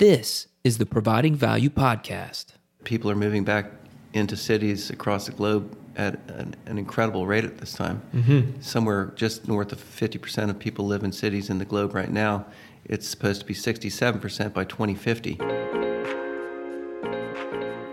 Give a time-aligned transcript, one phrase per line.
[0.00, 2.54] This is the Providing Value Podcast.
[2.84, 3.70] People are moving back
[4.14, 8.00] into cities across the globe at an, an incredible rate at this time.
[8.14, 8.62] Mm-hmm.
[8.62, 12.46] Somewhere just north of 50% of people live in cities in the globe right now.
[12.86, 15.38] It's supposed to be 67% by 2050.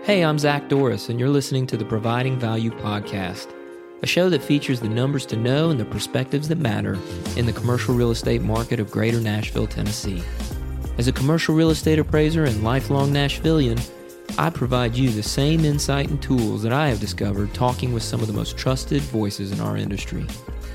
[0.02, 3.52] Hey, I'm Zach Doris, and you're listening to the Providing Value Podcast,
[4.02, 6.96] a show that features the numbers to know and the perspectives that matter
[7.36, 10.22] in the commercial real estate market of greater Nashville, Tennessee.
[10.98, 13.80] As a commercial real estate appraiser and lifelong Nashvilleian,
[14.36, 18.20] I provide you the same insight and tools that I have discovered talking with some
[18.20, 20.26] of the most trusted voices in our industry.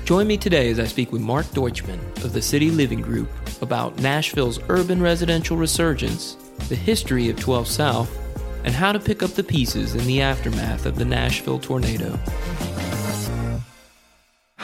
[0.06, 3.28] Join me today as I speak with Mark Deutschman of the City Living Group
[3.60, 6.38] about Nashville's urban residential resurgence,
[6.70, 8.18] the history of 12 South,
[8.64, 12.18] and how to pick up the pieces in the aftermath of the Nashville tornado.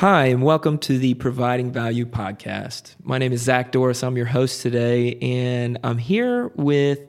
[0.00, 2.94] Hi, and welcome to the Providing Value podcast.
[3.02, 4.02] My name is Zach Doris.
[4.02, 7.00] I'm your host today, and I'm here with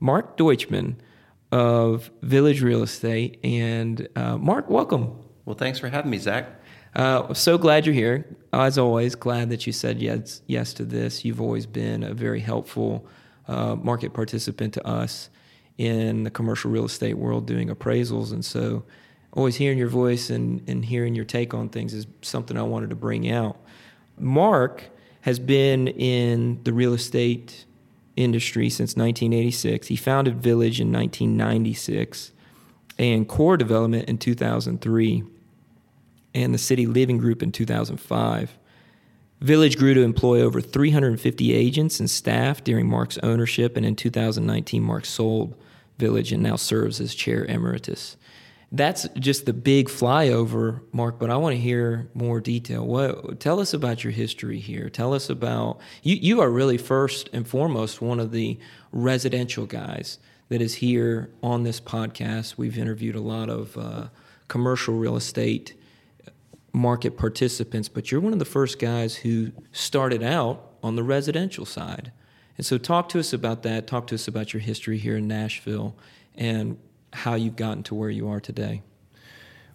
[0.00, 0.96] Mark Deutschman
[1.52, 3.38] of Village Real Estate.
[3.44, 5.16] And uh, Mark, welcome.
[5.44, 6.48] Well, thanks for having me, Zach.
[6.96, 8.26] Uh, so glad you're here.
[8.52, 11.24] As always, glad that you said yes, yes to this.
[11.24, 13.06] You've always been a very helpful
[13.46, 15.30] uh, market participant to us
[15.78, 18.32] in the commercial real estate world doing appraisals.
[18.32, 18.82] And so
[19.32, 22.90] always hearing your voice and, and hearing your take on things is something I wanted
[22.90, 23.56] to bring out.
[24.18, 24.84] Mark
[25.22, 27.64] has been in the real estate
[28.16, 29.86] industry since 1986.
[29.86, 32.32] He founded Village in 1996
[32.98, 35.24] and Core Development in 2003
[36.34, 38.56] and the City Living Group in 2005.
[39.40, 44.82] Village grew to employ over 350 agents and staff during Mark's ownership, and in 2019,
[44.82, 45.54] Mark sold
[45.98, 48.16] Village and now serves as chair emeritus
[48.72, 51.18] that's just the big flyover, Mark.
[51.18, 52.86] But I want to hear more detail.
[52.86, 53.40] What?
[53.40, 54.88] Tell us about your history here.
[54.88, 56.14] Tell us about you.
[56.14, 58.58] You are really first and foremost one of the
[58.92, 60.18] residential guys
[60.50, 62.56] that is here on this podcast.
[62.56, 64.08] We've interviewed a lot of uh,
[64.46, 65.74] commercial real estate
[66.72, 71.64] market participants, but you're one of the first guys who started out on the residential
[71.64, 72.12] side.
[72.56, 73.88] And so, talk to us about that.
[73.88, 75.96] Talk to us about your history here in Nashville
[76.36, 76.78] and
[77.12, 78.82] how you've gotten to where you are today.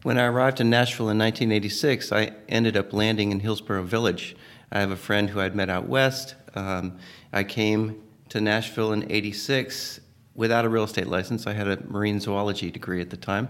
[0.03, 4.35] When I arrived in Nashville in 1986, I ended up landing in Hillsboro Village.
[4.72, 6.35] I have a friend who I'd met out west.
[6.53, 7.00] Um,
[7.34, 10.00] I came to Nashville in 86
[10.35, 11.47] without a real estate license.
[11.47, 13.50] I had a marine zoology degree at the time.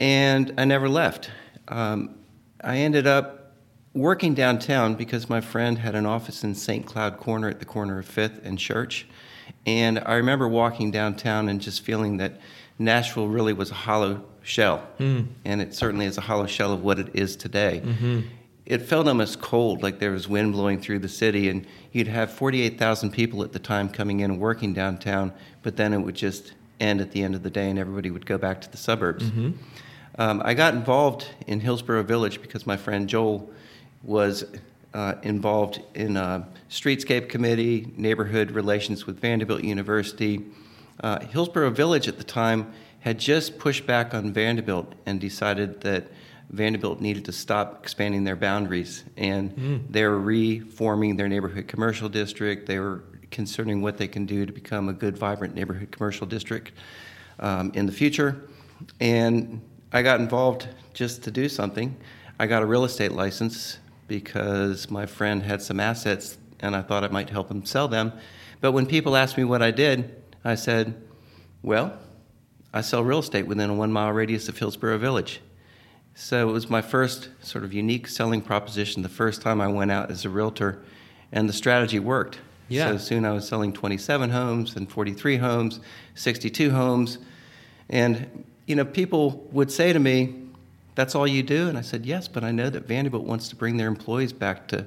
[0.00, 1.30] And I never left.
[1.68, 2.16] Um,
[2.62, 3.54] I ended up
[3.94, 6.86] working downtown because my friend had an office in St.
[6.86, 9.06] Cloud Corner at the corner of 5th and Church.
[9.66, 12.40] And I remember walking downtown and just feeling that
[12.78, 15.26] Nashville really was a hollow shell, mm.
[15.44, 17.82] and it certainly is a hollow shell of what it is today.
[17.84, 18.20] Mm-hmm.
[18.66, 22.32] It felt almost cold, like there was wind blowing through the city, and you'd have
[22.32, 25.32] 48,000 people at the time coming in and working downtown,
[25.62, 28.26] but then it would just end at the end of the day, and everybody would
[28.26, 29.24] go back to the suburbs.
[29.24, 29.52] Mm-hmm.
[30.18, 33.50] Um, I got involved in Hillsboro Village because my friend Joel
[34.02, 34.44] was
[34.94, 40.44] uh, involved in a streetscape committee, neighborhood relations with Vanderbilt University,
[41.02, 46.06] uh, Hillsboro Village at the time had just pushed back on Vanderbilt and decided that
[46.50, 49.04] Vanderbilt needed to stop expanding their boundaries.
[49.16, 49.82] And mm.
[49.90, 52.66] they were reforming their neighborhood commercial district.
[52.66, 56.72] They were considering what they can do to become a good, vibrant neighborhood commercial district
[57.40, 58.42] um, in the future.
[59.00, 61.96] And I got involved just to do something.
[62.38, 67.02] I got a real estate license because my friend had some assets and I thought
[67.02, 68.12] I might help him sell them.
[68.60, 70.94] But when people asked me what I did, I said,
[71.62, 71.96] Well,
[72.72, 75.40] I sell real estate within a one mile radius of Hillsboro Village.
[76.14, 79.90] So it was my first sort of unique selling proposition the first time I went
[79.90, 80.82] out as a realtor,
[81.30, 82.38] and the strategy worked.
[82.68, 82.92] Yeah.
[82.92, 85.80] So soon I was selling 27 homes and 43 homes,
[86.14, 87.18] 62 homes.
[87.90, 90.34] And, you know, people would say to me,
[90.94, 91.68] That's all you do?
[91.68, 94.68] And I said, Yes, but I know that Vanderbilt wants to bring their employees back
[94.68, 94.86] to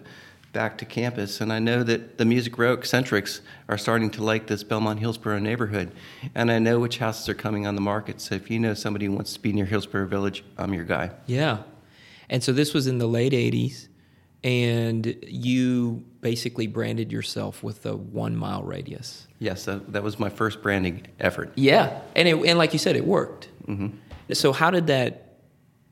[0.56, 1.42] back to campus.
[1.42, 5.38] And I know that the Music Row eccentrics are starting to like this Belmont Hillsboro
[5.38, 5.92] neighborhood.
[6.34, 8.22] And I know which houses are coming on the market.
[8.22, 11.12] So if you know somebody who wants to be near Hillsboro Village, I'm your guy.
[11.26, 11.64] Yeah.
[12.30, 13.90] And so this was in the late 80s.
[14.46, 19.28] And you basically branded yourself with a one mile radius.
[19.40, 21.52] Yes, that, that was my first branding effort.
[21.56, 22.00] Yeah.
[22.16, 23.50] And, it, and like you said, it worked.
[23.68, 23.88] Mm-hmm.
[24.34, 25.42] So, how did that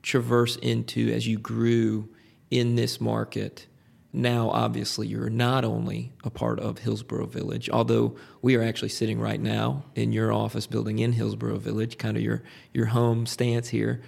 [0.04, 2.10] traverse into as you grew
[2.50, 3.68] in this market?
[4.16, 9.20] Now obviously you're not only a part of Hillsboro Village, although we are actually sitting
[9.20, 12.44] right now in your office building in Hillsboro Village, kind of your
[12.74, 14.02] your home stance here.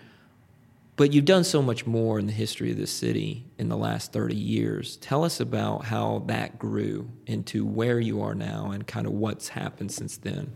[0.97, 4.13] but you've done so much more in the history of this city in the last
[4.13, 4.95] 30 years.
[4.97, 9.49] Tell us about how that grew into where you are now and kind of what's
[9.49, 10.55] happened since then.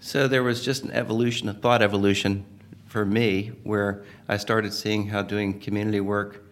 [0.00, 2.44] So there was just an evolution, a thought evolution
[2.86, 6.44] for me, where I started seeing how doing community work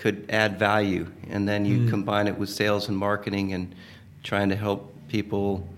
[0.00, 1.06] could add value.
[1.28, 1.90] And then you mm.
[1.90, 3.74] combine it with sales and marketing and
[4.22, 5.68] trying to help people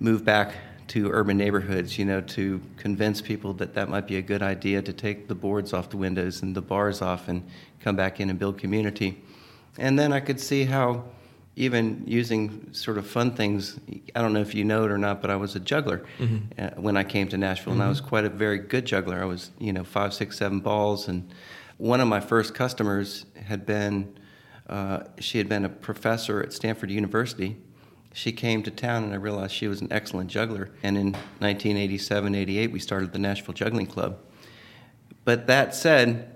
[0.00, 0.54] move back
[0.88, 4.80] to urban neighborhoods, you know, to convince people that that might be a good idea
[4.80, 7.46] to take the boards off the windows and the bars off and
[7.80, 9.22] come back in and build community.
[9.76, 11.04] And then I could see how
[11.54, 13.78] even using sort of fun things,
[14.16, 16.38] I don't know if you know it or not, but I was a juggler mm-hmm.
[16.58, 17.82] uh, when I came to Nashville, mm-hmm.
[17.82, 18.08] and I was mm-hmm.
[18.08, 19.20] quite a very good juggler.
[19.20, 21.08] I was, you know, five, six, seven balls.
[21.08, 21.30] And
[21.82, 24.16] one of my first customers had been,
[24.68, 27.56] uh, she had been a professor at Stanford University
[28.14, 30.70] she came to town and I realized she was an excellent juggler.
[30.82, 34.18] And in 1987 88, we started the Nashville Juggling Club.
[35.24, 36.28] But that said,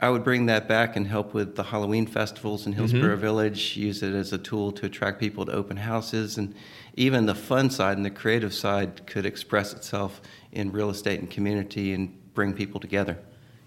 [0.00, 3.20] I would bring that back and help with the Halloween festivals in Hillsboro mm-hmm.
[3.20, 6.36] Village, use it as a tool to attract people to open houses.
[6.36, 6.54] And
[6.94, 10.20] even the fun side and the creative side could express itself
[10.52, 13.18] in real estate and community and bring people together.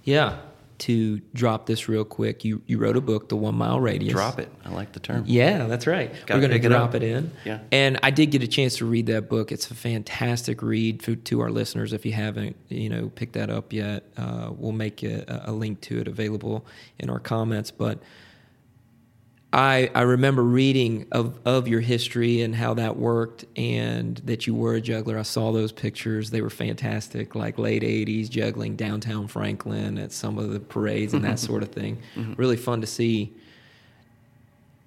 [0.03, 0.37] Yeah
[0.79, 2.45] to drop this real quick.
[2.45, 4.13] You you wrote a book, The One Mile Radius.
[4.13, 4.51] Drop it.
[4.63, 5.23] I like the term.
[5.25, 6.11] Yeah, that's right.
[6.25, 7.31] Gotta We're going to drop it, it, in.
[7.45, 7.59] Yeah.
[7.71, 9.51] And I did get a chance to read that book.
[9.51, 11.93] It's a fantastic read for, to our listeners.
[11.93, 15.81] If you haven't, you know, picked that up yet, uh, we'll make a, a link
[15.81, 16.65] to it available
[16.99, 17.71] in our comments.
[17.71, 17.99] But
[19.53, 24.53] I, I remember reading of, of your history and how that worked and that you
[24.53, 25.17] were a juggler.
[25.17, 26.31] I saw those pictures.
[26.31, 31.23] They were fantastic, like late 80s juggling downtown Franklin at some of the parades and
[31.23, 32.01] that sort of thing.
[32.15, 32.33] Mm-hmm.
[32.33, 33.33] Really fun to see.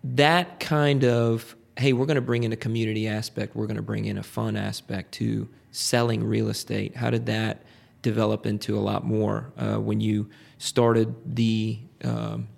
[0.04, 3.82] That kind of, hey, we're going to bring in a community aspect, we're going to
[3.82, 6.96] bring in a fun aspect to selling real estate.
[6.96, 7.62] How did that
[8.02, 10.28] develop into a lot more uh, when you
[10.58, 11.78] started the.
[12.04, 12.48] Um,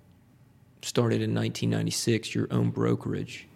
[0.83, 3.47] started in 1996 your own brokerage.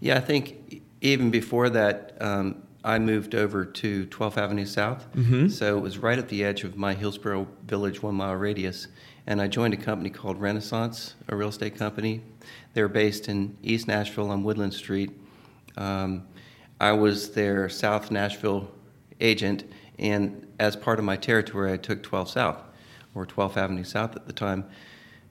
[0.00, 5.10] Yeah, I think even before that, um, I moved over to 12th Avenue South.
[5.12, 5.48] Mm-hmm.
[5.48, 8.86] So it was right at the edge of my Hillsboro Village one mile radius.
[9.26, 12.22] And I joined a company called Renaissance, a real estate company.
[12.74, 15.10] They're based in East Nashville on Woodland Street.
[15.76, 16.28] Um,
[16.80, 18.70] I was their South Nashville
[19.20, 19.64] agent,
[19.98, 22.62] and as part of my territory, I took 12 South,
[23.14, 24.64] or 12th Avenue South at the time.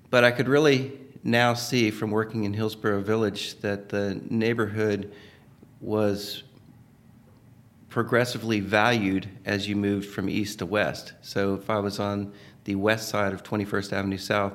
[0.09, 5.11] But I could really now see from working in Hillsboro Village that the neighborhood
[5.81, 6.43] was
[7.89, 11.13] progressively valued as you moved from east to west.
[11.21, 12.31] So if I was on
[12.65, 14.53] the west side of 21st Avenue South,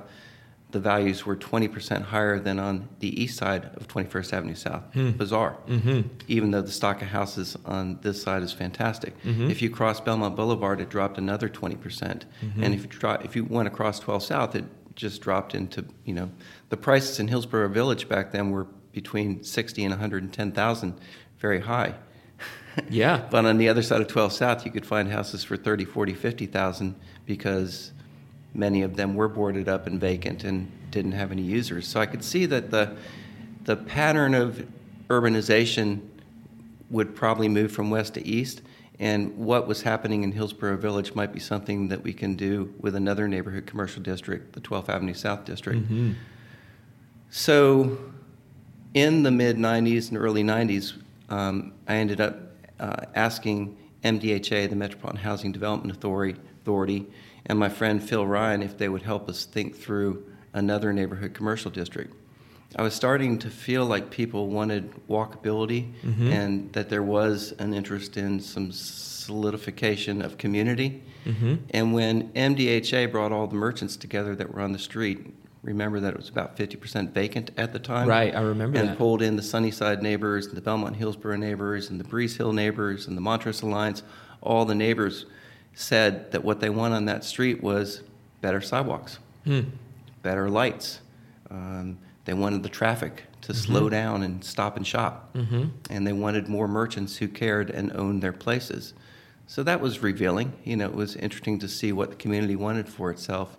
[0.71, 4.85] the values were 20% higher than on the east side of 21st Avenue South.
[4.93, 5.11] Hmm.
[5.11, 5.57] Bizarre.
[5.67, 6.03] Mm-hmm.
[6.29, 9.21] Even though the stock of houses on this side is fantastic.
[9.25, 9.51] Mm-hmm.
[9.51, 11.77] If you cross Belmont Boulevard, it dropped another 20%.
[11.81, 12.63] Mm-hmm.
[12.63, 14.65] And if you, try, if you went across 12 South, it
[15.01, 16.31] just dropped into, you know,
[16.69, 21.01] the prices in Hillsboro Village back then were between 60 and 110,000,
[21.39, 21.95] very high.
[22.89, 23.27] Yeah.
[23.31, 26.15] but on the other side of 12 South, you could find houses for 30, 40,
[26.15, 26.95] 50,000
[27.27, 27.91] because
[28.55, 31.87] many of them were boarded up and vacant and didn't have any users.
[31.89, 32.97] So I could see that the
[33.65, 34.67] the pattern of
[35.09, 36.01] urbanization
[36.91, 38.63] would probably move from west to east
[39.01, 42.95] and what was happening in Hillsboro Village might be something that we can do with
[42.95, 45.81] another neighborhood commercial district, the 12th Avenue South District.
[45.81, 46.13] Mm-hmm.
[47.31, 47.99] So,
[48.93, 50.93] in the mid 90s and early 90s,
[51.31, 52.41] um, I ended up
[52.79, 57.07] uh, asking MDHA, the Metropolitan Housing Development Authority, Authority,
[57.47, 61.71] and my friend Phil Ryan if they would help us think through another neighborhood commercial
[61.71, 62.15] district.
[62.77, 66.29] I was starting to feel like people wanted walkability mm-hmm.
[66.29, 71.03] and that there was an interest in some solidification of community.
[71.25, 71.57] Mm-hmm.
[71.71, 76.15] And when MDHA brought all the merchants together that were on the street, remember that
[76.15, 78.09] it was about 50% vacant at the time.
[78.09, 78.99] Right, I remember and that.
[78.99, 83.09] pulled in the Sunnyside neighbors, and the Belmont Hillsboro neighbors, and the Breeze Hill neighbors,
[83.09, 84.03] and the Montrose Alliance.
[84.43, 85.27] All the neighbors
[85.75, 88.03] said that what they want on that street was
[88.41, 89.61] better sidewalks, hmm.
[90.23, 91.01] better lights.
[91.51, 91.99] Um,
[92.31, 93.61] they wanted the traffic to mm-hmm.
[93.61, 95.35] slow down and stop and shop.
[95.35, 95.65] Mm-hmm.
[95.91, 98.95] And they wanted more merchants who cared and owned their places.
[99.49, 100.53] So that was revealing.
[100.63, 103.59] You know, it was interesting to see what the community wanted for itself.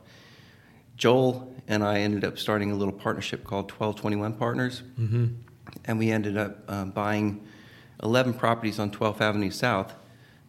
[0.96, 4.84] Joel and I ended up starting a little partnership called 1221 Partners.
[4.98, 5.26] Mm-hmm.
[5.84, 7.46] And we ended up um, buying
[8.02, 9.94] 11 properties on 12th Avenue South,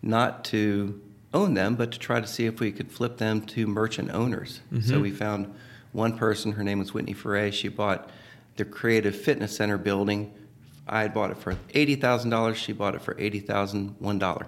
[0.01, 1.01] not to
[1.35, 4.61] own them, but to try to see if we could flip them to merchant owners.
[4.71, 5.01] So mm-hmm.
[5.01, 5.53] we found
[5.93, 8.11] one person, her name was Whitney Foray, she bought
[8.57, 10.35] the Creative Fitness Center building.
[10.87, 12.55] I had bought it for $80,000.
[12.55, 14.47] She bought it for $80,001.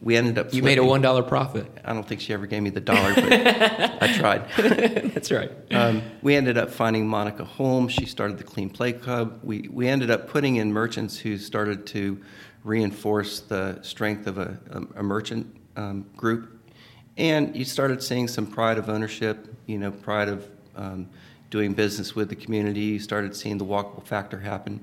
[0.00, 0.52] we ended up.
[0.52, 1.66] You made a one dollar profit.
[1.84, 4.48] I don't think she ever gave me the dollar, but I tried.
[5.14, 5.50] That's right.
[5.72, 7.92] Um, we ended up finding Monica Holmes.
[7.92, 9.40] She started the Clean Play Club.
[9.42, 12.20] We, we ended up putting in merchants who started to
[12.62, 16.50] reinforce the strength of a, a, a merchant um, group.
[17.16, 21.08] And you started seeing some pride of ownership, you know, pride of um,
[21.50, 22.80] doing business with the community.
[22.80, 24.80] You started seeing the walkable factor happen.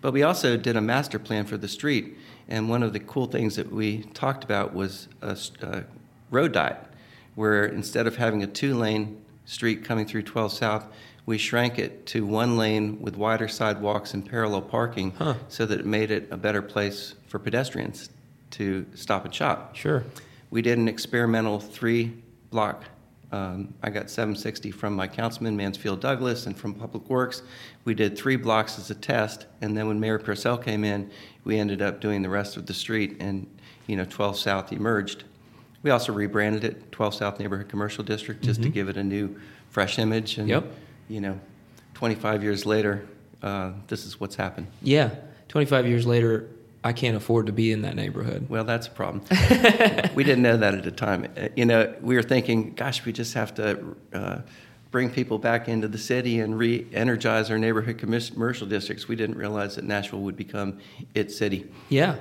[0.00, 2.16] But we also did a master plan for the street.
[2.48, 5.84] And one of the cool things that we talked about was a
[6.30, 6.78] road diet,
[7.34, 10.86] where instead of having a two lane street coming through 12 South,
[11.26, 15.34] we shrank it to one lane with wider sidewalks and parallel parking Huh.
[15.48, 18.10] so that it made it a better place for pedestrians
[18.52, 19.76] to stop and shop.
[19.76, 20.02] Sure.
[20.50, 22.14] We did an experimental three
[22.50, 22.84] block.
[23.32, 27.42] Um, I got 760 from my councilman, Mansfield Douglas, and from Public Works.
[27.84, 31.10] We did three blocks as a test, and then when Mayor Purcell came in,
[31.44, 33.46] we ended up doing the rest of the street, and
[33.86, 35.24] you know, 12 South emerged.
[35.82, 39.40] We also rebranded it 12 South Neighborhood Commercial District just to give it a new,
[39.70, 40.36] fresh image.
[40.38, 40.64] And Yep.
[41.08, 41.40] you know,
[41.94, 43.06] 25 years later,
[43.42, 44.66] uh, this is what's happened.
[44.82, 45.10] Yeah.
[45.48, 46.46] Twenty five years later,
[46.82, 48.48] I can't afford to be in that neighborhood.
[48.48, 49.22] Well, that's a problem.
[50.14, 51.26] we didn't know that at the time.
[51.54, 54.38] You know, we were thinking, gosh, we just have to uh,
[54.90, 59.08] bring people back into the city and re energize our neighborhood commercial districts.
[59.08, 60.78] We didn't realize that Nashville would become
[61.14, 61.70] its city.
[61.88, 62.16] Yeah.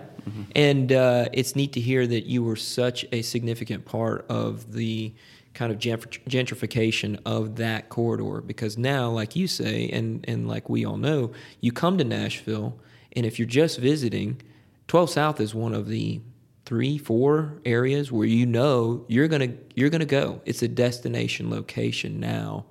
[0.55, 5.13] And uh, it's neat to hear that you were such a significant part of the
[5.53, 10.85] kind of gentrification of that corridor because now, like you say, and, and like we
[10.85, 12.77] all know, you come to Nashville,
[13.13, 14.41] and if you're just visiting,
[14.89, 16.19] 12 South is one of the
[16.65, 20.41] three, four areas where you know you're gonna you're gonna go.
[20.45, 22.65] It's a destination location now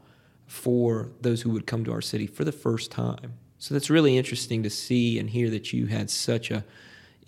[0.47, 3.35] for those who would come to our city for the first time.
[3.59, 6.65] So that's really interesting to see and hear that you had such a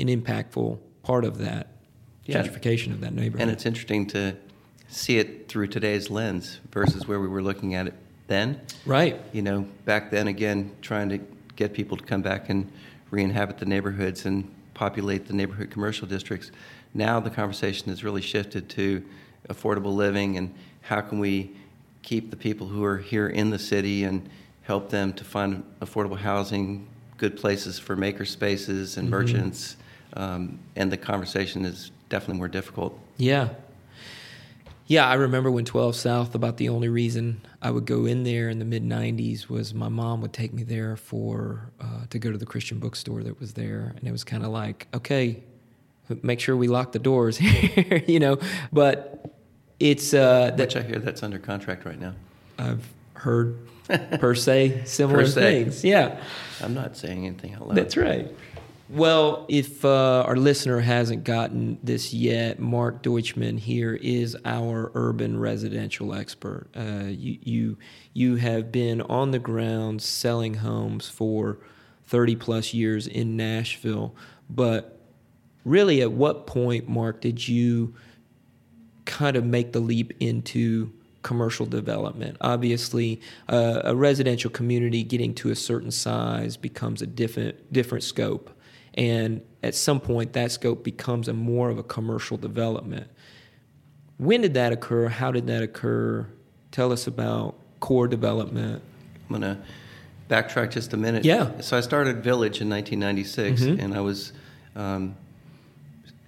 [0.01, 1.69] an impactful part of that
[2.27, 2.43] Yeah.
[2.43, 3.43] gentrification of that neighborhood.
[3.43, 4.37] And it's interesting to
[4.89, 7.95] see it through today's lens versus where we were looking at it
[8.27, 8.61] then.
[8.87, 9.21] right.
[9.33, 11.19] You know, back then, again, trying to
[11.57, 12.71] get people to come back and
[13.11, 16.51] re inhabit the neighborhoods and populate the neighborhood commercial districts.
[16.95, 19.05] Now the conversation has really shifted to
[19.51, 21.55] affordable living and how can we
[22.01, 24.27] keep the people who are here in the city and
[24.63, 29.77] help them to find affordable housing, good places for maker spaces and merchants.
[30.15, 32.99] Um, and the conversation is definitely more difficult.
[33.19, 33.51] Yeah.
[34.87, 38.49] Yeah, I remember when 12 South, about the only reason I would go in there
[38.49, 42.31] in the mid 90s was my mom would take me there for uh, to go
[42.33, 43.93] to the Christian bookstore that was there.
[43.97, 45.43] And it was kind of like, okay,
[46.23, 48.39] make sure we lock the doors here, you know.
[48.73, 49.35] But
[49.79, 52.15] it's uh, that Which I hear that's under contract right now.
[52.59, 55.41] I've heard per se similar Per se.
[55.65, 55.85] things.
[55.85, 56.19] Yeah.
[56.63, 57.77] I'm not saying anything out loud.
[57.77, 58.31] That's right.
[58.93, 65.39] Well, if uh, our listener hasn't gotten this yet, Mark Deutschman here is our urban
[65.39, 66.67] residential expert.
[66.75, 67.79] Uh, you, you,
[68.15, 71.59] you have been on the ground selling homes for
[72.07, 74.13] 30 plus years in Nashville,
[74.49, 74.99] but
[75.65, 77.95] really, at what point, Mark, did you
[79.05, 80.93] kind of make the leap into
[81.23, 82.37] commercial development.
[82.41, 88.51] Obviously, uh, a residential community getting to a certain size becomes a different different scope,
[88.95, 93.09] and at some point, that scope becomes a more of a commercial development.
[94.19, 95.09] When did that occur?
[95.09, 96.27] How did that occur?
[96.73, 98.83] Tell us about core development.
[99.29, 99.59] I'm going to
[100.29, 101.25] backtrack just a minute.
[101.25, 101.61] Yeah.
[101.61, 103.83] So I started Village in 1996, Mhm.
[103.83, 104.33] and I was
[104.77, 105.17] um,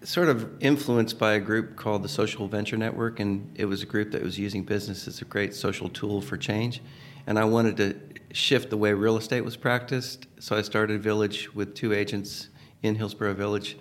[0.02, 3.87] sort of influenced by a group called the Social Venture Network, and it was a
[3.87, 6.83] group that was using business as a great social tool for change.
[7.26, 7.95] And I wanted to
[8.35, 12.49] shift the way real estate was practiced, so I started Village with two agents
[12.82, 13.76] in Hillsboro Village.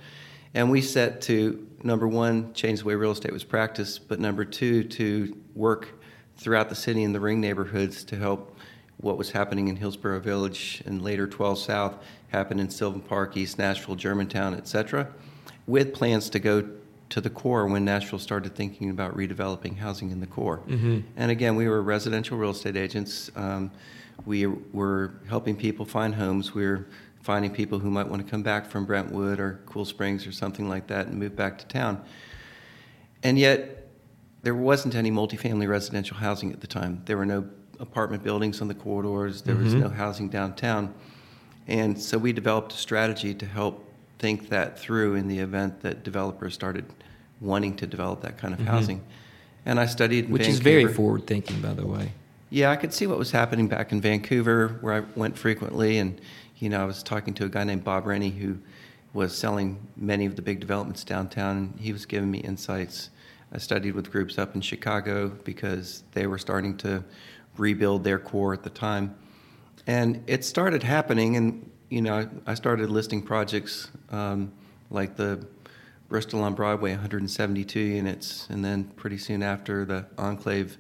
[0.54, 4.46] And we set to number one, change the way real estate was practiced, but number
[4.46, 5.90] two, to work
[6.38, 8.58] throughout the city and the ring neighborhoods to help
[8.98, 11.96] what was happening in Hillsboro Village and later 12 South
[12.28, 15.08] happen in Sylvan Park, East Nashville, Germantown, et cetera,
[15.68, 16.70] with plans to go
[17.10, 20.62] to the core when Nashville started thinking about redeveloping housing in the core.
[21.18, 23.32] And again, we were residential real estate agents.
[23.36, 23.72] Um,
[24.26, 26.54] we were helping people find homes.
[26.54, 26.88] We were
[27.22, 30.68] finding people who might want to come back from Brentwood or Cool Springs or something
[30.68, 32.04] like that and move back to town.
[33.24, 33.90] And yet,
[34.42, 37.02] there wasn't any multifamily residential housing at the time.
[37.06, 37.48] There were no
[37.80, 39.42] apartment buildings on the corridors.
[39.44, 39.84] There was mm-hmm.
[39.84, 40.94] no housing downtown.
[41.68, 43.88] And so we developed a strategy to help
[44.20, 46.86] think that through in the event that developers started
[47.40, 48.70] wanting to develop that kind of mm-hmm.
[48.70, 49.04] housing.
[49.66, 52.12] And I studied in Which is very forward thinking, by the way.
[52.50, 56.20] Yeah, I could see what was happening back in Vancouver, where I went frequently, and
[56.62, 58.60] you know, I was talking to a guy named Bob Rennie who
[59.14, 63.10] was selling many of the big developments downtown, he was giving me insights.
[63.52, 67.04] I studied with groups up in Chicago because they were starting to
[67.58, 69.16] rebuild their core at the time.
[69.88, 74.54] And it started happening, and you know, I started listing projects um,
[74.92, 75.46] like the
[76.10, 80.78] Bristol on Broadway, 172 units, and then pretty soon after the Enclave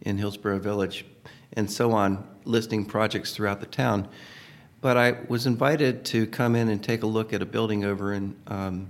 [0.00, 1.06] in Hillsboro Village,
[1.52, 4.08] and so on, listing projects throughout the town.
[4.80, 8.12] But I was invited to come in and take a look at a building over
[8.14, 8.86] in um,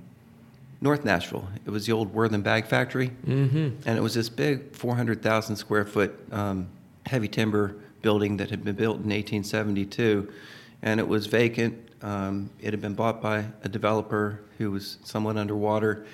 [0.80, 1.48] North Nashville.
[1.66, 3.88] It was the old Werthan Bag Factory, Mm-hmm.
[3.88, 6.68] and it was this big 400,000 square foot um,
[7.06, 10.32] heavy timber building that had been built in 1872,
[10.82, 11.76] and it was vacant.
[12.02, 16.06] Um, it had been bought by a developer who was somewhat underwater,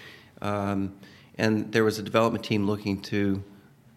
[0.43, 0.95] um,
[1.39, 3.43] and there was a development team looking to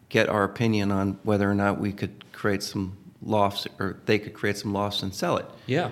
[0.10, 4.34] get our opinion on whether or not we could create some lofts or they could
[4.34, 5.46] create some lofts and sell it.
[5.66, 5.90] Yeah.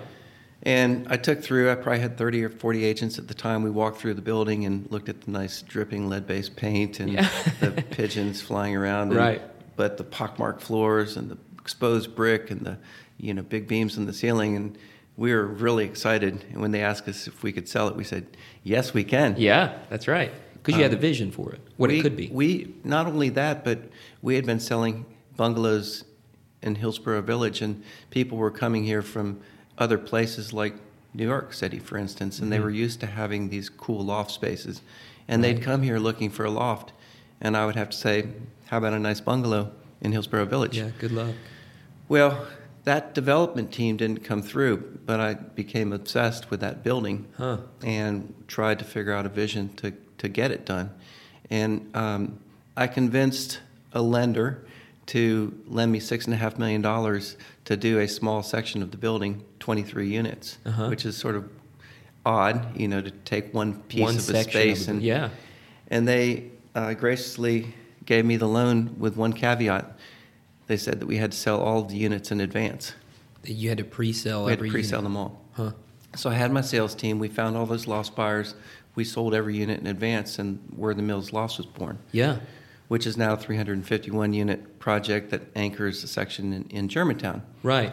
[0.62, 3.62] And I took through, I probably had 30 or 40 agents at the time.
[3.62, 7.12] We walked through the building and looked at the nice dripping lead based paint and
[7.12, 7.28] Yeah.
[7.60, 9.08] the pigeons flying around.
[9.08, 9.42] and- Right.
[9.76, 12.78] But the pockmarked floors and the exposed brick and the
[13.18, 14.56] you know big beams in the ceiling.
[14.56, 14.76] And
[15.16, 16.44] we were really excited.
[16.52, 18.26] And when they asked us if we could sell it, we said,
[18.64, 19.36] yes, we can.
[19.38, 20.32] Yeah, that's right.
[20.54, 22.28] Because you had the Um, vision for it, what we, it could be.
[22.32, 23.78] We not only that, but
[24.22, 25.06] we had been selling
[25.36, 26.02] bungalows
[26.62, 29.40] in Hillsboro Village, and people were coming here from
[29.76, 30.74] other places like
[31.14, 32.62] New York City, for instance, and they Mhm.
[32.64, 34.82] were used to having these cool loft spaces,
[35.28, 36.92] and they'd come here looking for a loft,
[37.40, 38.26] and I would have to say,
[38.66, 41.34] "How about a nice bungalow in Hillsboro Village?" yeah, good luck.
[42.08, 42.46] Well,
[42.84, 47.58] that development team didn't come through, but I became obsessed with that building Huh.
[47.82, 50.90] and tried to figure out a vision to, to get it done.
[51.50, 52.38] And um,
[52.76, 53.60] I convinced
[53.92, 54.64] a lender
[55.08, 58.90] to lend me six and a half million dollars to do a small section of
[58.90, 60.88] the building, 23 units, Uh-huh.
[60.88, 61.48] which is sort of
[62.26, 65.30] odd, you know, to take one piece One of a section of space and yeah.
[65.88, 67.74] and they uh, graciously
[68.04, 69.96] gave me the loan with one caveat.
[70.66, 72.92] They said that we had to sell all the units in advance.
[73.42, 75.04] That you had to pre-sell we had to pre-sell unit.
[75.04, 75.40] them all.
[75.52, 75.72] Huh.
[76.16, 77.18] So I had my sales team.
[77.18, 78.54] We found all those lost buyers.
[78.94, 82.38] We sold every unit in advance, and where the Mills Loft was born, Yeah.
[82.88, 87.42] Which is now a 351 unit project that anchors a section in, in Germantown.
[87.62, 87.92] Right.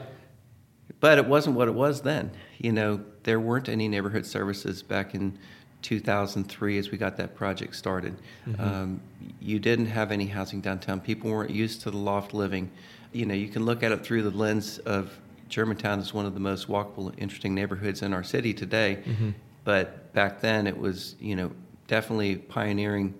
[1.00, 2.32] But it wasn't what it was then.
[2.58, 5.38] You know, there weren't any neighborhood services back in
[5.82, 8.16] 2003 as we got that project started.
[8.48, 8.60] Mhm.
[8.60, 9.02] Um,
[9.40, 11.00] you didn't have any housing downtown.
[11.00, 12.72] People weren't used to the loft living.
[13.12, 15.12] You know, you can look at it through the lens of
[15.48, 19.00] Germantown is one of the most walkable, interesting neighborhoods in our city today.
[19.06, 19.34] Mhm.
[19.64, 21.52] But back then, it was you know
[21.88, 23.14] definitely pioneering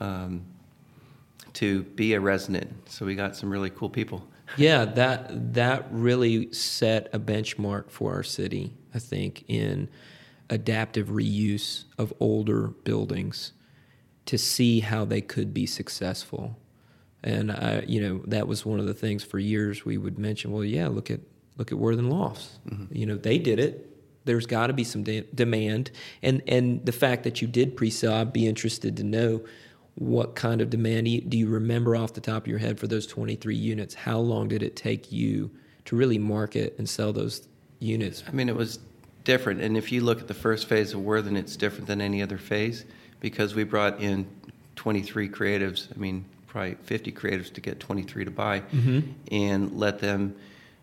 [0.00, 0.42] um,
[1.58, 2.88] to be a resident.
[2.88, 4.24] So we got some really cool people.
[4.56, 9.88] Yeah, that that really set a benchmark for our city, I think, in
[10.48, 13.52] adaptive reuse of older buildings
[14.26, 16.56] to see how they could be successful.
[17.24, 20.52] And I, you know, that was one of the things for years we would mention.
[20.52, 21.20] Well, yeah, look at
[21.56, 22.60] look at Werthan Lofts.
[22.70, 22.94] Mm-hmm.
[22.94, 23.84] You know, they did it.
[24.24, 25.90] There's got to be some de- demand,
[26.22, 29.42] and and the fact that you did pre-sell, I'd be interested to know
[29.98, 32.78] what kind of demand do you, do you remember off the top of your head
[32.78, 33.94] for those 23 units?
[33.94, 35.50] How long did it take you
[35.86, 37.48] to really market and sell those
[37.80, 38.22] units?
[38.28, 38.78] I mean, it was
[39.24, 39.60] different.
[39.60, 42.38] And if you look at the first phase of Werthan, it's different than any other
[42.38, 42.84] phase
[43.20, 44.26] because we brought in
[44.76, 45.88] 23 creatives.
[45.94, 49.02] I mean, probably 50 creatives to get 23 to buy Mhm.
[49.32, 50.34] and let them,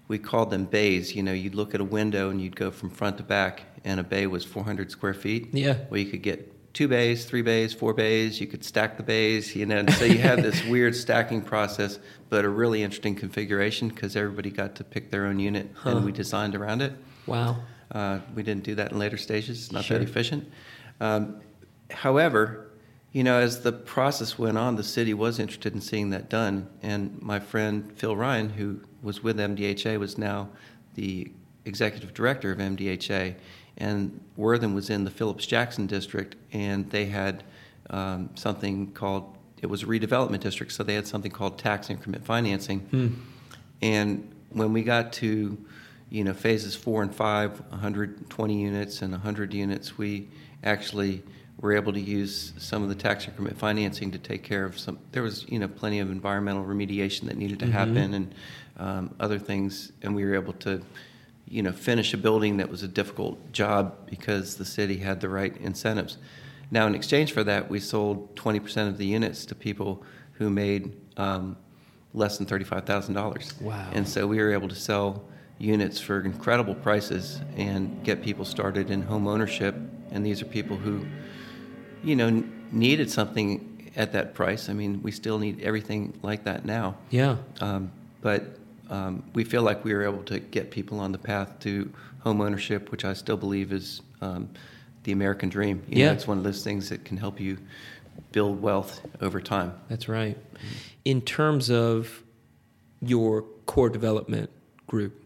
[0.10, 1.16] we called them bays.
[1.16, 4.00] You know, you'd look at a window and you'd go from front to back, and
[4.00, 5.48] a bay was 400 square feet.
[5.54, 5.78] Yeah.
[5.90, 8.40] Well, you could get two bays, three bays, four bays.
[8.40, 9.78] You could stack the bays, you know.
[9.78, 11.98] And so you had this weird stacking process,
[12.30, 15.92] but a really interesting configuration because everybody got to pick their own unit, Huh.
[15.98, 16.94] and we designed around it.
[17.26, 17.58] Wow.
[17.92, 19.58] Uh, we didn't do that in later stages.
[19.64, 19.98] It's not Sure.
[19.98, 20.48] that efficient.
[21.00, 21.38] Um,
[21.92, 22.68] however,
[23.14, 26.68] you know, as the process went on, the city was interested in seeing that done.
[26.84, 30.50] And my friend Phil Ryan, who was with MDHA, was now
[30.96, 31.32] the
[31.64, 33.36] executive director of MDHA.
[33.78, 37.44] And Werthan was in the Phillips Jackson district, and they had
[37.90, 42.24] um, something called it was a redevelopment district, so they had something called tax increment
[42.26, 42.80] financing.
[42.82, 43.08] Hmm.
[43.82, 45.58] And when we got to,
[46.10, 50.28] you know, phases four and five, 120 units and 100 units, we
[50.64, 51.24] actually
[51.62, 55.00] were able to use some of the tax increment financing to take care of some.
[55.14, 57.72] There was, you know, plenty of environmental remediation that needed to Mhm.
[57.72, 58.36] happen and
[58.78, 60.82] um, other things, and we were able to,
[61.48, 65.30] you know, finish a building that was a difficult job because the city had the
[65.30, 66.18] right incentives.
[66.72, 70.04] Now, in exchange for that, we sold 20% of the units to people
[70.34, 71.56] who made um,
[72.14, 73.62] less than $35,000.
[73.62, 73.90] Wow.
[73.94, 75.24] And so we were able to sell
[75.60, 79.76] units for incredible prices and get people started in home ownership
[80.12, 81.06] and these are people who,
[82.04, 84.70] you know, needed something at that price.
[84.70, 86.96] I mean, we still need everything like that now.
[87.10, 87.38] Yeah.
[87.60, 88.58] Um, but
[88.90, 92.42] um, we feel like we were able to get people on the path to home
[92.42, 94.50] ownership, which I still believe is um,
[95.04, 95.84] the American dream.
[95.88, 96.06] You yeah.
[96.08, 97.58] Know, it's one of those things that can help you
[98.32, 99.74] build wealth over time.
[99.88, 100.38] That's right.
[101.04, 102.24] In terms of
[103.02, 104.50] your core development
[104.88, 105.22] group,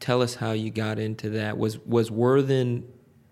[0.00, 1.58] tell us how you got into that.
[1.58, 2.84] Was was Werthan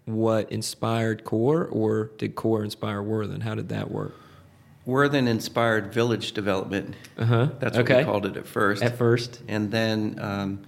[0.06, 3.42] what inspired Core, or did Core inspire Werthan?
[3.42, 4.14] How did that work?
[4.86, 6.94] Werthan inspired village development.
[7.16, 7.48] Uh-huh.
[7.58, 7.98] That's what okay.
[7.98, 8.82] we called it at first.
[8.82, 9.40] At first.
[9.48, 10.64] And then um,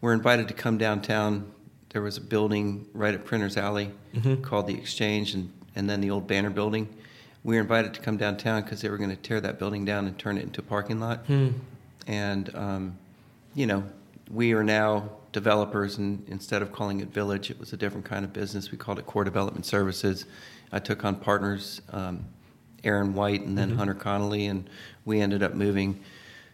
[0.00, 1.52] we're invited to come downtown.
[1.90, 4.42] There was a building right at Printer's Alley mm-hmm.
[4.42, 6.88] called the Exchange, and, and then the old Banner Building.
[7.42, 10.06] We were invited to come downtown because they were going to tear that building down
[10.06, 11.26] and turn it into a parking lot.
[11.26, 11.50] Hmm.
[12.06, 12.98] And, um,
[13.54, 13.84] you know,
[14.30, 18.24] we are now developers, and instead of calling it Village, it was a different kind
[18.24, 18.70] of business.
[18.70, 20.24] We called it Core Development Services.
[20.72, 21.82] I took on partners.
[21.92, 22.24] Um,
[22.84, 23.78] Aaron White and then mm-hmm.
[23.78, 24.68] Hunter Connolly, and
[25.04, 26.00] we ended up moving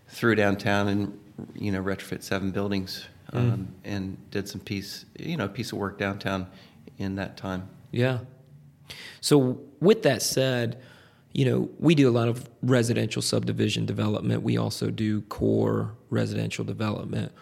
[0.09, 1.19] through downtown and
[1.55, 3.67] you know retrofit seven buildings um, mm.
[3.91, 6.47] and did some piece you know piece of work downtown
[6.99, 7.69] in that time.
[7.91, 8.19] Yeah.
[9.21, 10.81] So with that said,
[11.33, 14.43] you know we do a lot of residential subdivision development.
[14.43, 17.33] We also do core residential development.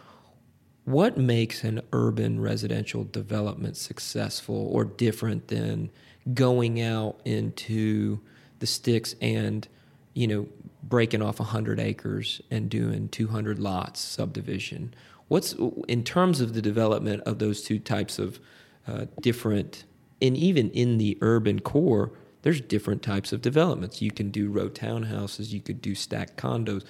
[0.85, 5.91] What makes an urban residential development successful or different than
[6.33, 8.21] going out into
[8.59, 9.69] the sticks and
[10.15, 10.47] you know
[10.83, 14.95] breaking off 100 acres and doing 200 lots subdivision.
[15.29, 15.55] What's
[15.87, 18.41] in terms of the development of those two types of
[18.87, 19.85] uh, different
[20.21, 24.01] and even in the urban core there's different types of developments.
[24.01, 26.85] You can do row townhouses you could do stacked condos.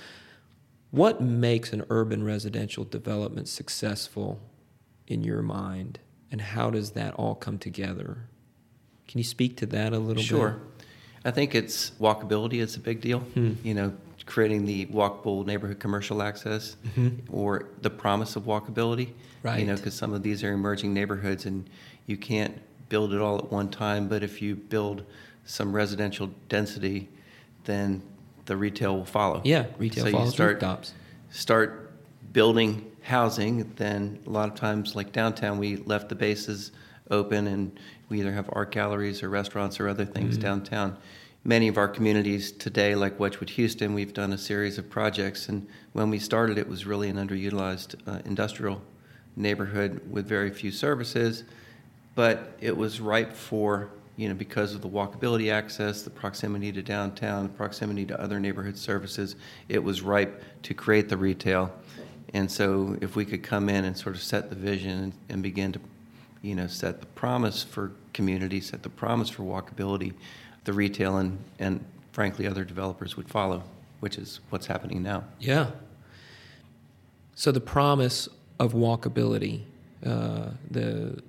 [0.90, 4.40] What makes an urban residential development successful
[5.06, 5.98] in your mind
[6.30, 8.28] and how does that all come together?
[9.08, 10.50] Can you speak to that a little sure.
[10.50, 10.58] bit?
[10.58, 10.68] Sure
[11.28, 13.18] I think it's walkability is a big deal.
[13.18, 13.52] Hmm.
[13.62, 13.92] You know,
[14.24, 17.08] creating the walkable neighborhood commercial access mm-hmm.
[17.30, 19.10] or the promise of walkability.
[19.42, 19.60] Right.
[19.60, 21.68] You know, because some of these are emerging neighborhoods and
[22.06, 24.08] you can't build it all at one time.
[24.08, 25.04] But if you build
[25.44, 27.10] some residential density,
[27.64, 28.00] then
[28.46, 29.42] the retail will follow.
[29.44, 30.94] Yeah, retail so follows you start, rooftops.
[31.30, 31.92] Start
[32.32, 36.72] building housing, then a lot of times, like downtown, we left the bases
[37.10, 40.42] open and we either have art galleries or restaurants or other things mm-hmm.
[40.42, 40.96] downtown.
[41.48, 45.48] Many of our communities today, like Wedgewood Houston, we've done a series of projects.
[45.48, 48.82] And when we started, it was really an underutilized uh, industrial
[49.34, 51.44] neighborhood with very few services.
[52.14, 56.82] But it was ripe for, you know, because of the walkability access, the proximity to
[56.82, 59.34] downtown, the proximity to other neighborhood services,
[59.70, 61.72] it was ripe to create the retail.
[62.34, 65.42] And so, if we could come in and sort of set the vision and, and
[65.42, 65.80] begin to
[66.42, 70.12] you know, set the promise for community, set the promise for walkability,
[70.64, 73.62] the retail and, and frankly other developers would follow,
[74.00, 75.24] which is what's happening now.
[75.38, 75.70] Yeah.
[77.34, 79.62] So the promise of walkability,
[80.04, 81.22] uh, the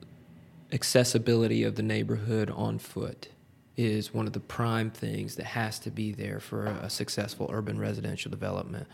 [0.71, 3.29] accessibility of the neighborhood on foot
[3.77, 7.79] is one of the prime things that has to be there for a successful urban
[7.79, 8.87] residential development.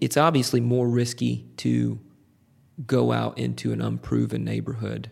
[0.00, 1.98] It's obviously more risky to
[2.86, 5.10] go out into an unproven neighborhood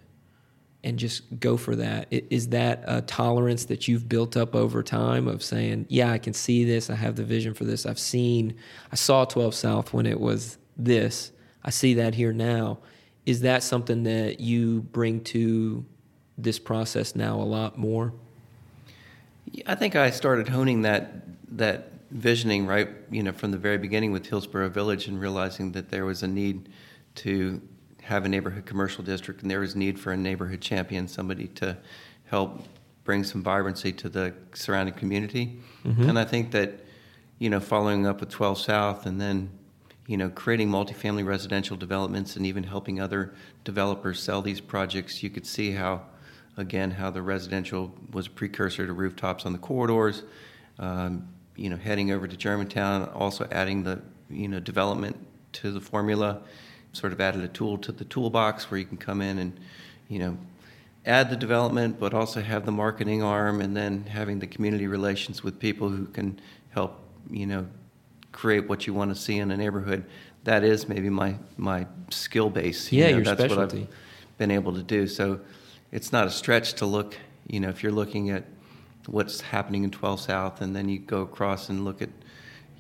[0.83, 2.09] and just go for that.
[2.11, 6.33] Is that a tolerance that you've built up over time of saying, yeah, I can
[6.33, 8.55] see this, I have the vision for this, I've seen,
[8.91, 12.79] I saw 12 South when it was this, I see that here now.
[13.27, 15.85] Is that something that you bring to
[16.39, 18.15] this process now a lot more?
[19.67, 21.13] I think I started honing that
[21.57, 25.91] that visioning right, you know, from the very beginning with Hillsboro Village and realizing that
[25.91, 26.69] there was a need
[27.17, 27.61] to
[28.11, 31.77] have a neighborhood commercial district, and there was need for a neighborhood champion, somebody to
[32.27, 32.63] help
[33.05, 35.61] bring some vibrancy to the surrounding community.
[35.85, 36.09] Mm-hmm.
[36.09, 36.85] And I think that,
[37.39, 39.51] you know, following up with 12 South and then,
[40.09, 45.31] you know, creating multifamily residential developments and even helping other developers sell these projects, you
[45.31, 46.03] could see how,
[46.57, 50.25] again, how the residential was a precursor to rooftops on the corridors.
[50.81, 55.17] Um, you know, heading over to Germantown, also adding the, you know, development
[55.53, 56.43] to the formula
[56.93, 59.59] sort of added a tool to the toolbox where you can come in and,
[60.09, 60.37] you know,
[61.07, 65.43] add the development, but also have the marketing arm, and then having the community relations
[65.43, 66.39] with people who can
[66.71, 67.01] help,
[67.31, 67.67] you know,
[68.33, 70.05] create what you want to see in a neighborhood.
[70.45, 72.91] That is maybe my my skill base.
[72.93, 73.81] You yeah, know, your that's specialty.
[73.81, 75.07] what I've been able to do.
[75.07, 75.41] So
[75.93, 77.17] it's not a stretch to look.
[77.47, 78.45] You know, if you're looking at
[79.07, 82.11] what's happening in 12 South, and then you go across and look at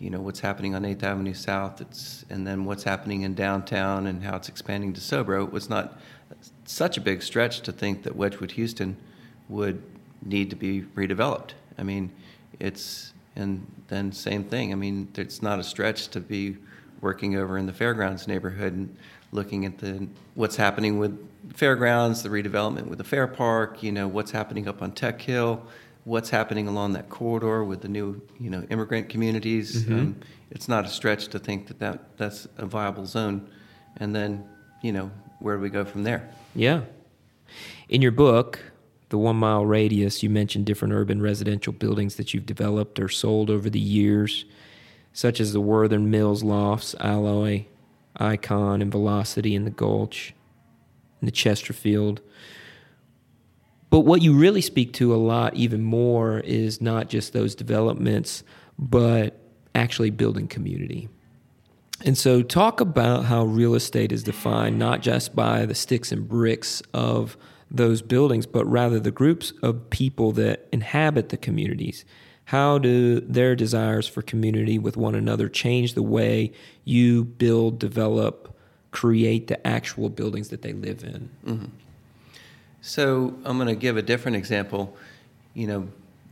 [0.01, 4.07] you know what's happening on 8th Avenue South, it's, and then what's happening in downtown
[4.07, 5.45] and how it's expanding to Sobro.
[5.45, 6.01] It was not
[6.65, 8.97] such a big stretch to think that Wedgewood Houston
[9.49, 9.83] would
[10.25, 11.51] need to be redeveloped.
[11.77, 12.11] I mean,
[12.59, 14.73] it's and then same thing.
[14.73, 16.57] I mean, it's not a stretch to be
[17.01, 18.97] working over in the fairgrounds neighborhood and
[19.33, 21.19] looking at the what's happening with
[21.55, 23.83] fairgrounds, the redevelopment with the fair park.
[23.83, 25.63] You know, what's happening up on Tech Hill,
[26.05, 29.85] what's happening along that corridor with the new you know immigrant communities.
[29.85, 29.99] Mm-hmm.
[29.99, 33.49] Um, it's not a stretch to think that, that that's a viable zone.
[33.97, 34.45] And then,
[34.83, 36.29] you know, where do we go from there?
[36.55, 36.83] Yeah.
[37.89, 38.61] In your book,
[39.09, 43.51] The One Mile Radius, you mentioned different urban residential buildings that you've developed or sold
[43.51, 44.45] over the years,
[45.13, 47.65] such as the Werthan Mills Lofts, Alloy,
[48.17, 50.35] Icon, and Velocity in the Gulch,
[51.21, 52.21] and the Chesterfield.
[53.90, 58.44] But what you really speak to a lot, even more, is not just those developments,
[58.79, 59.38] but
[59.74, 61.09] actually building community.
[62.03, 66.26] And so, talk about how real estate is defined not just by the sticks and
[66.26, 67.37] bricks of
[67.70, 72.05] those buildings, but rather the groups of people that inhabit the communities.
[72.46, 76.53] How do their desires for community with one another change the way
[76.85, 78.57] you build, develop,
[78.90, 81.31] create the actual buildings that they live in?
[81.46, 81.66] Mm-hmm.
[82.83, 84.97] So, I'm going to give a different example.
[85.53, 85.88] You know,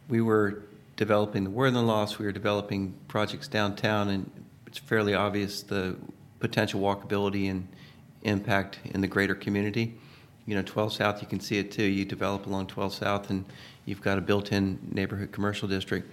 [0.08, 0.62] we were
[0.96, 2.18] developing the Werthan lofts.
[2.18, 4.30] we were developing projects downtown, and
[4.66, 5.96] it's fairly obvious the
[6.40, 7.68] potential walkability and
[8.22, 9.94] impact in the greater community.
[10.46, 11.84] You know, 12 South, you can see it too.
[11.84, 13.44] You develop along 12 South, and
[13.84, 16.10] you've got a built-in neighborhood commercial district.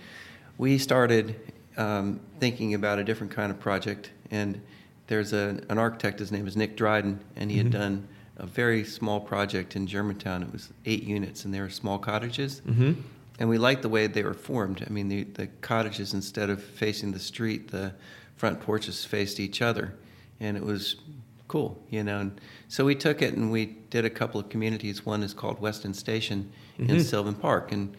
[0.58, 1.36] We started
[1.78, 4.62] um, thinking about a different kind of project, and
[5.08, 6.20] there's a, an architect.
[6.20, 7.72] His name is Nick Dryden, and he mm-hmm.
[7.72, 10.44] had done a very small project in Germantown.
[10.44, 12.62] It was eight units, and they were small cottages.
[12.62, 13.02] Mm-hmm
[13.40, 14.84] and we liked the way they were formed.
[14.86, 17.94] I mean, the, the cottages, instead of facing the street, the
[18.38, 19.94] front porches faced each other,
[20.40, 20.96] and it was
[21.48, 22.20] cool, you know.
[22.20, 25.06] And so we took it and we did a couple of communities.
[25.06, 26.90] One is called Weston Station mm-hmm.
[26.90, 27.96] in Sylvan Park, and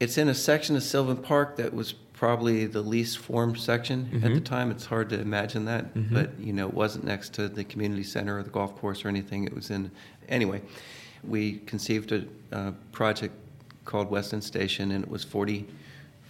[0.00, 4.24] it's in a section of Sylvan Park that was probably the least formed section mm-hmm.
[4.24, 4.70] at the time.
[4.70, 6.14] It's hard to imagine that, mm-hmm.
[6.14, 9.08] but you know, it wasn't next to the community center or the golf course or
[9.08, 9.42] anything.
[9.42, 9.90] It was in
[10.28, 10.62] anyway.
[11.24, 13.34] We conceived a uh, project
[13.84, 15.66] called Weston Station, and it was 40,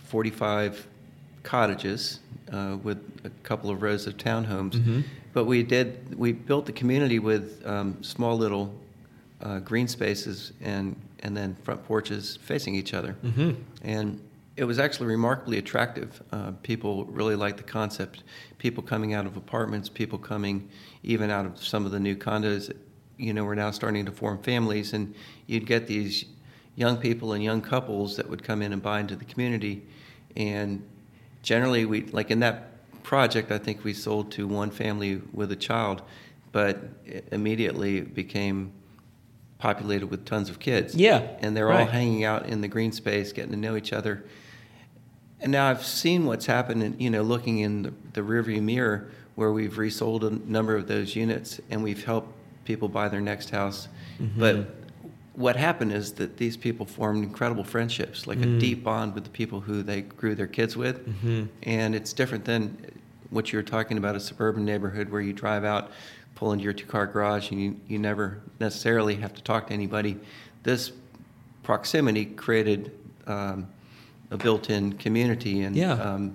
[0.05, 0.87] 45
[1.43, 4.77] cottages uh, with a couple of rows of townhomes.
[4.77, 5.03] Mm-hmm.
[5.35, 8.75] But we did we built the community with um, small little
[9.43, 13.51] uh, green spaces and and then front porches facing each other, mm-hmm.
[13.83, 14.19] and
[14.57, 16.23] it was actually remarkably attractive.
[16.31, 18.23] Uh, people really liked the concept.
[18.59, 20.69] People coming out of apartments, people coming
[21.03, 22.75] even out of some of the new condos.
[23.17, 25.15] You know, we're now starting to form families, and
[25.47, 26.27] you'd get these
[26.75, 29.87] young people and young couples that would come in and buy into the community.
[30.37, 30.87] And
[31.43, 32.69] generally, we like in that
[33.03, 36.03] project, I think we sold to one family with a child,
[36.53, 36.79] but
[37.31, 38.73] immediately became
[39.59, 40.95] populated with tons of kids.
[40.95, 41.81] Yeah, and they're right.
[41.81, 44.25] all hanging out in the green space, getting to know each other.
[45.43, 49.09] And now I've seen what's happened, in, you know, looking in the, the rearview mirror,
[49.35, 52.33] where we've resold a number of those units and we've helped
[52.65, 53.89] people buy their next house.
[54.21, 54.39] Mm-hmm.
[54.39, 54.75] But
[55.35, 58.57] what happened is that these people formed incredible friendships, like mm.
[58.57, 61.07] a deep bond with the people who they grew their kids with.
[61.07, 61.45] Mm-hmm.
[61.63, 62.77] And it's different than
[63.31, 65.91] what you're talking about a suburban neighborhood where you drive out,
[66.35, 69.73] pull into your two car garage, and you, you never necessarily have to talk to
[69.73, 70.19] anybody.
[70.63, 70.93] This
[71.63, 72.93] proximity created
[73.27, 73.67] um,
[74.33, 75.63] a built in community.
[75.63, 75.93] And yeah.
[75.93, 76.35] um,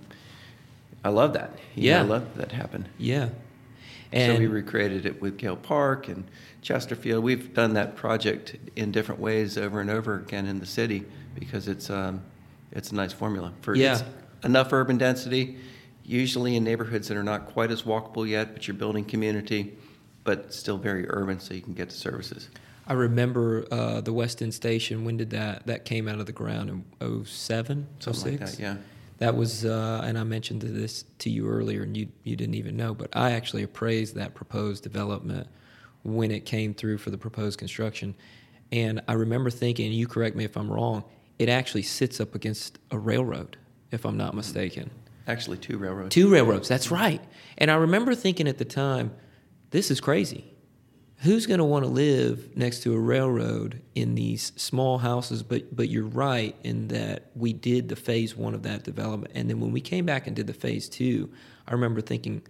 [1.04, 1.52] I love that.
[1.76, 1.98] You yeah.
[1.98, 2.88] Know, I love that happen.
[2.98, 3.30] Yeah.
[4.14, 6.24] And so we recreated it with Gale Park and
[6.62, 7.24] Chesterfield.
[7.24, 11.04] We've done that project in different ways over and over again in the city
[11.36, 12.22] because it's um,
[12.72, 14.02] it's a nice formula for yeah.
[14.44, 15.58] enough urban density.
[16.06, 19.78] Usually in neighborhoods that are not quite as walkable yet, but you're building community,
[20.24, 22.48] but still very urban, so you can get to services.
[22.88, 25.04] I remember uh, the West End Station.
[25.04, 26.70] When did that that came out of the ground
[27.02, 28.78] in 07, Something like that, yeah.
[29.18, 32.78] That was, uh, and I mentioned this to you earlier, and you you didn't even
[32.78, 35.48] know, but I actually appraised that proposed development
[36.04, 38.16] when it came through for the proposed construction,
[38.72, 41.04] and I remember thinking, you correct me if I'm wrong,
[41.40, 43.58] it actually sits up against a railroad,
[43.92, 44.92] if I'm not mistaken.
[45.28, 46.14] Actually, two railroads.
[46.14, 46.68] Two railroads.
[46.68, 47.22] That's right.
[47.58, 49.14] And I remember thinking at the time,
[49.72, 50.54] this is crazy
[51.18, 55.44] who's going to want to live next to a railroad in these small houses?
[55.44, 59.34] But but you're right in that we did the phase 1 of that development.
[59.36, 61.30] And then when we came back and did the phase 2
[61.68, 62.42] I remember thinking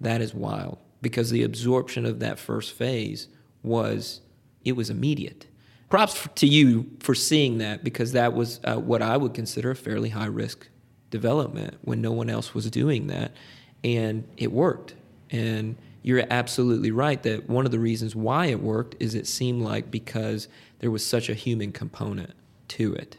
[0.00, 0.78] that is wild.
[1.00, 3.28] Because the absorption of that first phase
[3.62, 4.20] was
[4.64, 5.46] it was immediate.
[5.90, 9.76] Props to you for seeing that because that was uh, what I would consider a
[9.76, 10.68] fairly high risk
[11.10, 13.32] development when no one else was doing that.
[13.84, 14.94] And it worked.
[15.30, 19.62] And you're absolutely right that one of the reasons why it worked is it seemed
[19.62, 20.48] like because
[20.80, 22.30] there was such a human component
[22.68, 23.16] to it,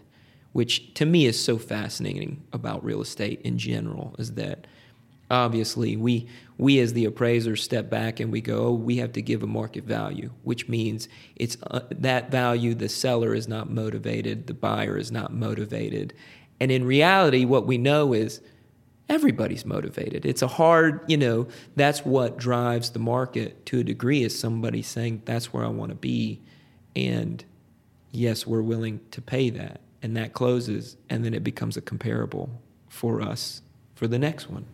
[0.53, 4.67] which to me is so fascinating about real estate in general, is that
[5.31, 6.27] obviously we
[6.59, 9.47] we as the appraisers step back and we go oh, we have to give a
[9.47, 14.95] market value which means it's uh, that value the seller is not motivated the buyer
[14.95, 16.13] is not motivated.
[16.59, 18.41] And in reality what we know is
[19.07, 24.23] everybody's motivated it's a hard you know that's what drives the market to a degree
[24.23, 26.41] is somebody saying that's where i want to be
[26.95, 27.45] and
[28.11, 32.49] yes we're willing to pay that and that closes and then it becomes a comparable
[32.87, 33.61] for us
[33.93, 34.65] for the next one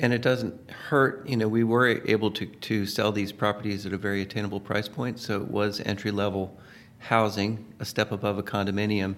[0.00, 1.28] and it doesn't hurt.
[1.28, 4.88] You know, we were able to, to sell these properties at a very attainable price
[4.88, 6.56] point, so it was entry level
[6.98, 9.16] housing, a step above a condominium.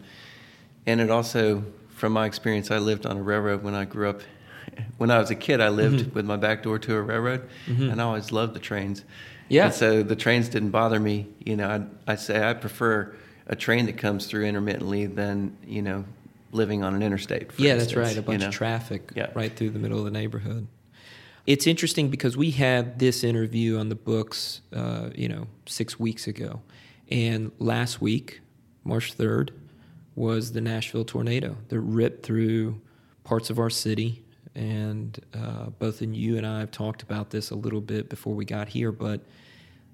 [0.84, 4.22] And it also, from my experience, I lived on a railroad when I grew up.
[4.98, 6.14] When I was a kid, I lived mm-hmm.
[6.14, 7.90] with my back door to a railroad, mm-hmm.
[7.90, 9.04] and I always loved the trains.
[9.48, 9.66] Yeah.
[9.66, 11.26] And so the trains didn't bother me.
[11.44, 13.14] You know, I I say I prefer
[13.46, 16.04] a train that comes through intermittently than you know
[16.52, 17.50] living on an interstate.
[17.56, 18.16] yeah, instance, that's right.
[18.16, 18.48] A bunch you know?
[18.48, 19.30] of traffic yeah.
[19.34, 20.66] right through the middle of the neighborhood.
[21.46, 26.28] It's interesting because we had this interview on the books, uh, you know, six weeks
[26.28, 26.60] ago,
[27.10, 28.40] and last week,
[28.84, 29.52] March third,
[30.14, 32.80] was the Nashville tornado that ripped through
[33.24, 34.21] parts of our city.
[34.54, 38.34] And uh, both in you and I have talked about this a little bit before
[38.34, 39.20] we got here, but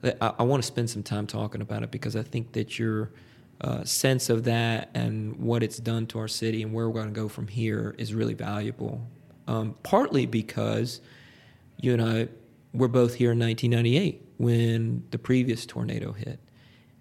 [0.03, 3.11] I, I want to spend some time talking about it because I think that you're
[3.61, 7.13] uh, sense of that and what it's done to our city and where we're going
[7.13, 9.05] to go from here is really valuable.
[9.49, 11.01] Um, partly because
[11.81, 12.29] you and I
[12.73, 16.39] were both here in 1998 when the previous tornado hit.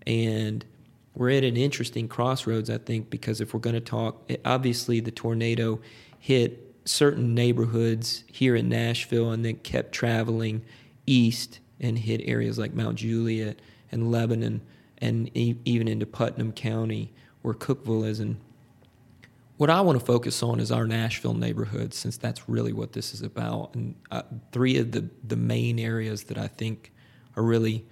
[0.07, 0.65] And
[1.13, 5.11] we're at an interesting crossroads, I think, because if we're going to talk, obviously the
[5.11, 5.79] tornado
[6.19, 10.63] hit certain neighborhoods here in Nashville and then kept traveling
[11.05, 13.59] east and hit areas like Mount Juliet
[13.91, 14.61] and Lebanon
[14.97, 18.19] and e- even into Putnam County, where Cookeville is.
[18.19, 18.37] And
[19.57, 23.13] what I want to focus on is our Nashville neighborhood, since that's really what this
[23.13, 23.75] is about.
[23.75, 26.91] And uh, three of the the main areas that I think
[27.35, 27.85] are really,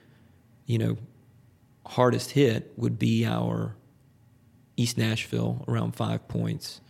[0.65, 0.97] you know,
[1.86, 3.75] hardest hit would be our
[4.77, 6.81] East Nashville around Five Points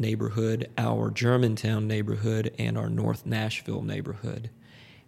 [0.00, 4.50] neighborhood, our Germantown neighborhood, and our North Nashville neighborhood.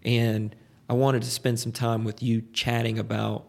[0.05, 0.55] And
[0.89, 3.49] I wanted to spend some time with you chatting about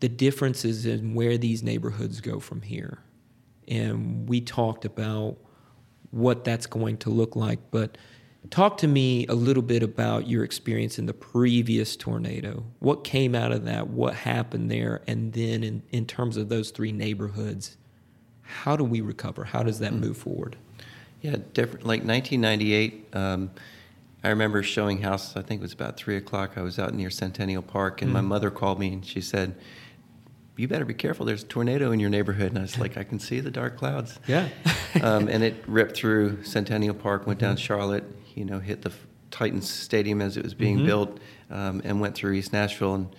[0.00, 2.98] the differences in where these neighborhoods go from here.
[3.68, 5.36] And we talked about
[6.10, 7.58] what that's going to look like.
[7.70, 7.98] But
[8.50, 12.64] talk to me a little bit about your experience in the previous tornado.
[12.78, 13.88] What came out of that?
[13.88, 15.02] What happened there?
[15.06, 17.76] And then, in, in terms of those three neighborhoods,
[18.54, 19.44] how do we recover?
[19.44, 20.00] How does that mm-hmm.
[20.00, 20.56] move forward?
[21.20, 21.86] Yeah, different.
[21.86, 23.50] Like 1998, um,
[24.22, 25.36] I remember showing houses.
[25.36, 26.52] I think it was about three o'clock.
[26.56, 28.14] I was out near Centennial Park, and mm-hmm.
[28.14, 29.54] my mother called me and she said,
[30.56, 31.26] you better be careful.
[31.26, 32.50] There's a tornado in your neighborhood.
[32.50, 34.18] And I was like, I can see the dark clouds.
[34.26, 34.48] Yeah.
[35.02, 37.64] um, and it ripped through Centennial Park, went down mm-hmm.
[37.64, 38.92] Charlotte, you know, hit the
[39.30, 40.86] Titans Stadium as it was being mm-hmm.
[40.86, 41.18] built,
[41.50, 43.16] um, and went through East Nashville and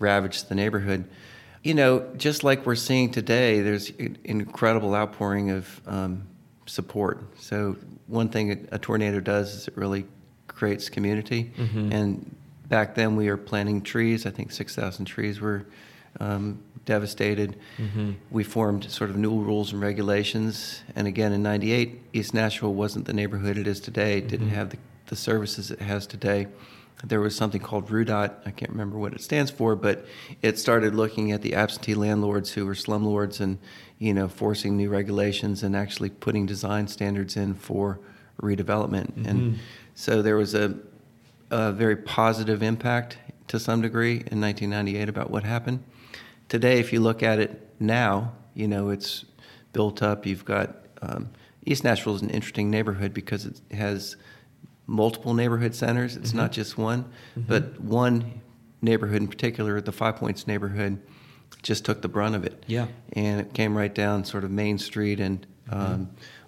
[0.00, 1.08] ravaged the neighborhood.
[1.62, 6.26] You know, just like we're seeing today, there's an incredible outpouring of um,
[6.66, 7.22] support.
[7.38, 7.76] So,
[8.08, 10.04] one thing a, tornado does is it really
[10.48, 11.52] creates community.
[11.56, 11.92] Mm-hmm.
[11.92, 12.36] And
[12.68, 14.26] back then, we were planting trees.
[14.26, 15.64] I think 6,000 trees were
[16.20, 17.56] um, devastated.
[17.78, 18.12] Mm-hmm.
[18.30, 20.82] We formed sort of new rules and regulations.
[20.96, 24.56] And again, in 98, East Nashville wasn't the neighborhood it is today, it didn't mm-hmm.
[24.56, 26.48] have the, the services it has today.
[27.04, 30.06] There was something called RUDOT, I can't remember what it stands for, but
[30.40, 33.58] it started looking at the absentee landlords who were slumlords and,
[33.98, 37.98] you know, forcing new regulations and actually putting design standards in for
[38.40, 39.12] redevelopment.
[39.12, 39.28] Mm-hmm.
[39.28, 39.58] And
[39.94, 40.76] so there was a,
[41.50, 45.82] a very positive impact to some degree in 1998 about what happened
[46.52, 49.24] today, if you look at it now, you know, it's
[49.72, 50.26] built up.
[50.26, 51.30] You've got um,
[51.64, 54.16] East Nashville is an interesting neighborhood because it has
[54.92, 56.16] multiple neighborhood centers.
[56.16, 56.38] It's mm-hmm.
[56.38, 57.42] not just one, mm-hmm.
[57.48, 58.42] but one
[58.82, 61.00] neighborhood in particular, the Five Points neighborhood,
[61.62, 62.62] just took the brunt of it.
[62.66, 66.04] Yeah, and it came right down sort of Main Street and um, mm-hmm.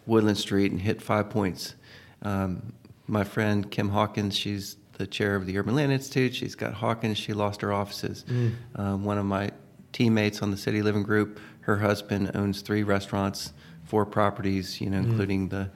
[0.07, 1.75] Woodland Street and hit Five Points.
[2.23, 2.75] Um,
[3.07, 6.35] my friend Kim Hawkins, she's the chair of the Urban Land Institute.
[6.35, 7.19] She's got Hawkins.
[7.19, 8.25] She lost her offices.
[8.29, 8.53] Mm.
[8.77, 9.51] Um, one of my
[9.93, 11.41] teammates on the City Living Group.
[11.61, 13.53] Her husband owns three restaurants,
[13.85, 15.05] four properties, you know, mm.
[15.05, 15.71] including the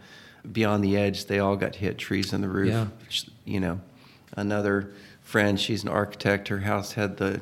[0.53, 1.27] Beyond the Edge.
[1.27, 2.69] They all got hit, trees in the roof.
[2.69, 2.87] Yeah.
[3.45, 3.81] You know,
[4.37, 4.93] another
[5.23, 6.49] friend, she's an architect.
[6.49, 7.41] Her house had the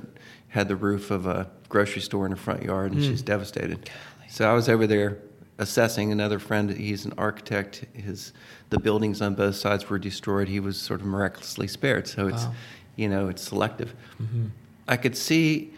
[0.48, 3.06] had the roof of a grocery store in her front yard, and mm.
[3.06, 3.84] she's devastated.
[3.84, 4.28] Golly.
[4.30, 5.18] So I was over there
[5.58, 6.70] assessing another friend.
[6.70, 7.84] He's an architect.
[7.92, 8.32] His
[8.70, 10.48] the buildings on both sides were destroyed.
[10.48, 12.06] He was sort of miraculously spared.
[12.08, 12.54] So it's wow
[12.96, 13.94] you know, it's selective.
[14.20, 14.46] Mm-hmm.
[14.88, 15.72] I could see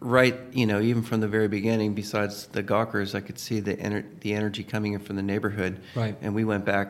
[0.00, 3.76] right, you know, even from the very beginning, besides the Gawkers, I could see the
[3.76, 5.80] ener- the energy coming in from the neighborhood.
[5.94, 6.16] Right.
[6.20, 6.88] And we went back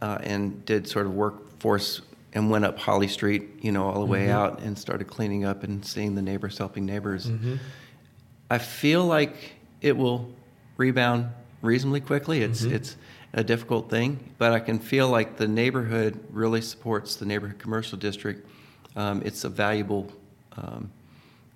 [0.00, 2.02] uh, and did sort of workforce
[2.34, 4.32] and went up Holly Street, you know, all the way mm-hmm.
[4.32, 7.26] out and started cleaning up and seeing the neighbors helping neighbors.
[7.26, 7.56] Mm-hmm.
[8.50, 9.34] I feel like
[9.80, 10.30] it will
[10.76, 11.30] rebound
[11.62, 12.42] reasonably quickly.
[12.42, 12.74] It's mm-hmm.
[12.74, 12.96] it's
[13.34, 17.96] a difficult thing, but I can feel like the neighborhood really supports the neighborhood commercial
[17.96, 18.46] district.
[18.94, 20.12] Um, it's a valuable
[20.56, 20.90] um,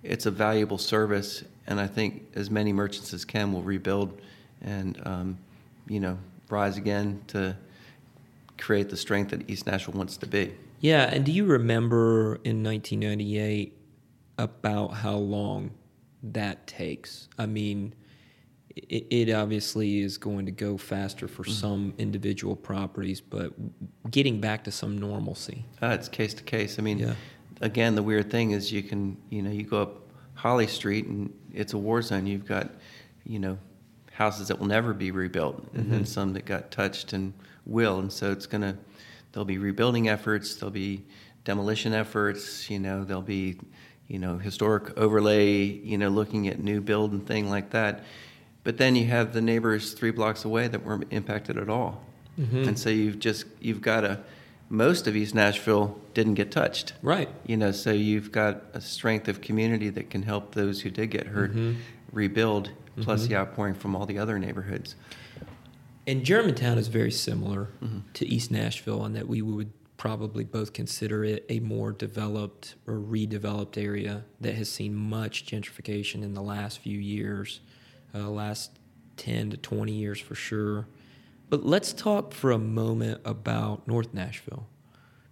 [0.07, 4.19] it's a valuable service, and I think as many merchants as can will rebuild
[4.61, 5.37] and um,
[5.87, 6.17] you know
[6.49, 7.55] rise again to
[8.57, 10.53] create the strength that East Nashville wants to be.
[10.79, 13.73] Yeah, and do you remember in 1998
[14.37, 15.71] about how long
[16.23, 17.27] that takes?
[17.37, 17.93] I mean,
[18.75, 21.51] it, it obviously is going to go faster for mm-hmm.
[21.51, 23.53] some individual properties, but
[24.09, 25.65] getting back to some normalcy.
[25.81, 26.77] Uh, it's case to case.
[26.79, 27.15] I mean, yeah.
[27.61, 30.01] Again, the weird thing is you can, you know, you go up
[30.35, 32.27] Holly Street and it's a war zone.
[32.27, 32.69] You've got,
[33.25, 33.57] you know,
[34.11, 35.91] houses that will never be rebuilt, and mm-hmm.
[35.91, 37.33] then some that got touched and
[37.65, 38.75] will, and so it's going to
[39.31, 41.03] there'll be rebuilding efforts, there'll be
[41.43, 43.55] demolition efforts, you know, there'll be,
[44.07, 48.03] you know, historic overlay, you know, looking at new build and thing like that.
[48.63, 52.03] But then you have the neighbors three blocks away that weren't impacted at all.
[52.39, 52.69] Mm-hmm.
[52.69, 54.21] And so you've just you've got a
[54.69, 56.93] most of East Nashville didn't get touched.
[57.01, 57.29] Right.
[57.45, 61.07] You know, so you've got a strength of community that can help those who did
[61.07, 61.79] get hurt mm-hmm.
[62.11, 63.29] rebuild, plus mm-hmm.
[63.29, 64.95] the outpouring from all the other neighborhoods.
[66.05, 67.99] And Germantown is very similar mm-hmm.
[68.13, 72.95] to East Nashville in that we would probably both consider it a more developed or
[72.95, 77.59] redeveloped area that has seen much gentrification in the last few years,
[78.13, 78.71] uh, last
[79.17, 80.87] 10 to 20 years for sure.
[81.49, 84.67] But let's talk for a moment about North Nashville,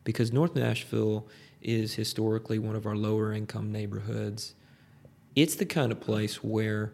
[0.04, 1.28] because North Nashville
[1.62, 4.56] is historically one of our lower income neighborhoods.
[5.36, 6.94] It's the kind of place where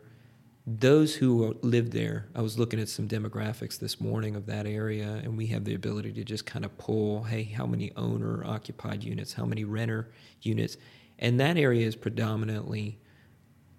[0.65, 5.21] those who live there, I was looking at some demographics this morning of that area,
[5.23, 9.03] and we have the ability to just kind of pull, hey, how many owner occupied
[9.03, 10.09] units, how many renter
[10.41, 10.77] units,
[11.19, 12.99] and that area is predominantly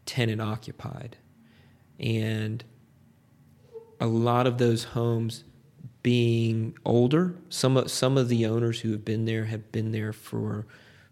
[0.06, 1.16] tenant occupied.
[1.98, 2.62] And
[4.02, 5.44] a lot of those homes
[6.02, 10.12] being older, some of, some of the owners who have been there have been there
[10.12, 10.66] for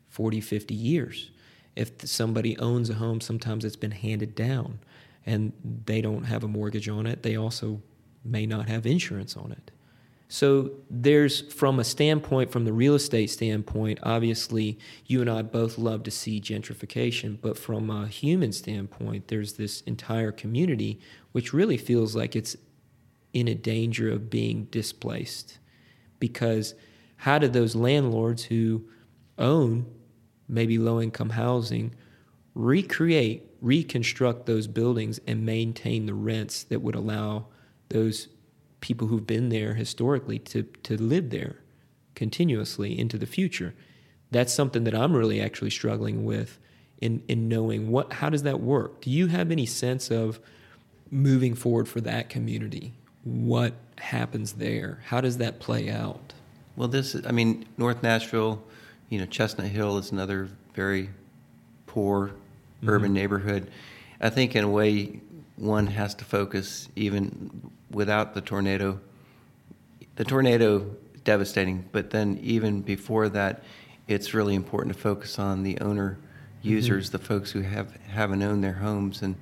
[0.08, 1.30] 40, 50 years.
[1.76, 4.80] If somebody owns a home, sometimes it's been handed down
[5.24, 5.52] and
[5.86, 7.22] they don't have a mortgage on it.
[7.22, 7.80] They also
[8.24, 9.70] may not have insurance on it.
[10.26, 15.78] So there's, from a standpoint, from the real estate standpoint, obviously you and I both
[15.78, 20.98] love to see gentrification, but from a human standpoint, there's this entire community
[21.32, 22.56] which really feels like it's
[23.32, 25.58] in a danger of being displaced.
[26.18, 26.74] Because
[27.16, 28.84] how do those landlords who
[29.38, 29.86] own
[30.48, 31.94] maybe low income housing
[32.54, 37.46] recreate reconstruct those buildings and maintain the rents that would allow
[37.90, 38.28] those
[38.80, 41.56] people who've been there historically to, to live there
[42.14, 43.74] continuously into the future.
[44.30, 46.58] That's something that I'm really actually struggling with
[47.00, 49.00] in, in knowing what how does that work?
[49.00, 50.40] Do you have any sense of
[51.10, 52.94] moving forward for that community?
[53.24, 55.00] What happens there?
[55.06, 56.32] How does that play out?
[56.76, 58.62] Well, this I mean, North Nashville,
[59.08, 61.10] you know, Chestnut Hill is another very
[61.86, 62.88] poor mm-hmm.
[62.88, 63.70] urban neighborhood.
[64.20, 65.20] I think in a way
[65.56, 69.00] one has to focus even without the tornado.
[70.16, 73.62] The tornado devastating, but then even before that,
[74.08, 76.18] it's really important to focus on the owner
[76.62, 77.18] users, mm-hmm.
[77.18, 79.36] the folks who have haven't owned their homes and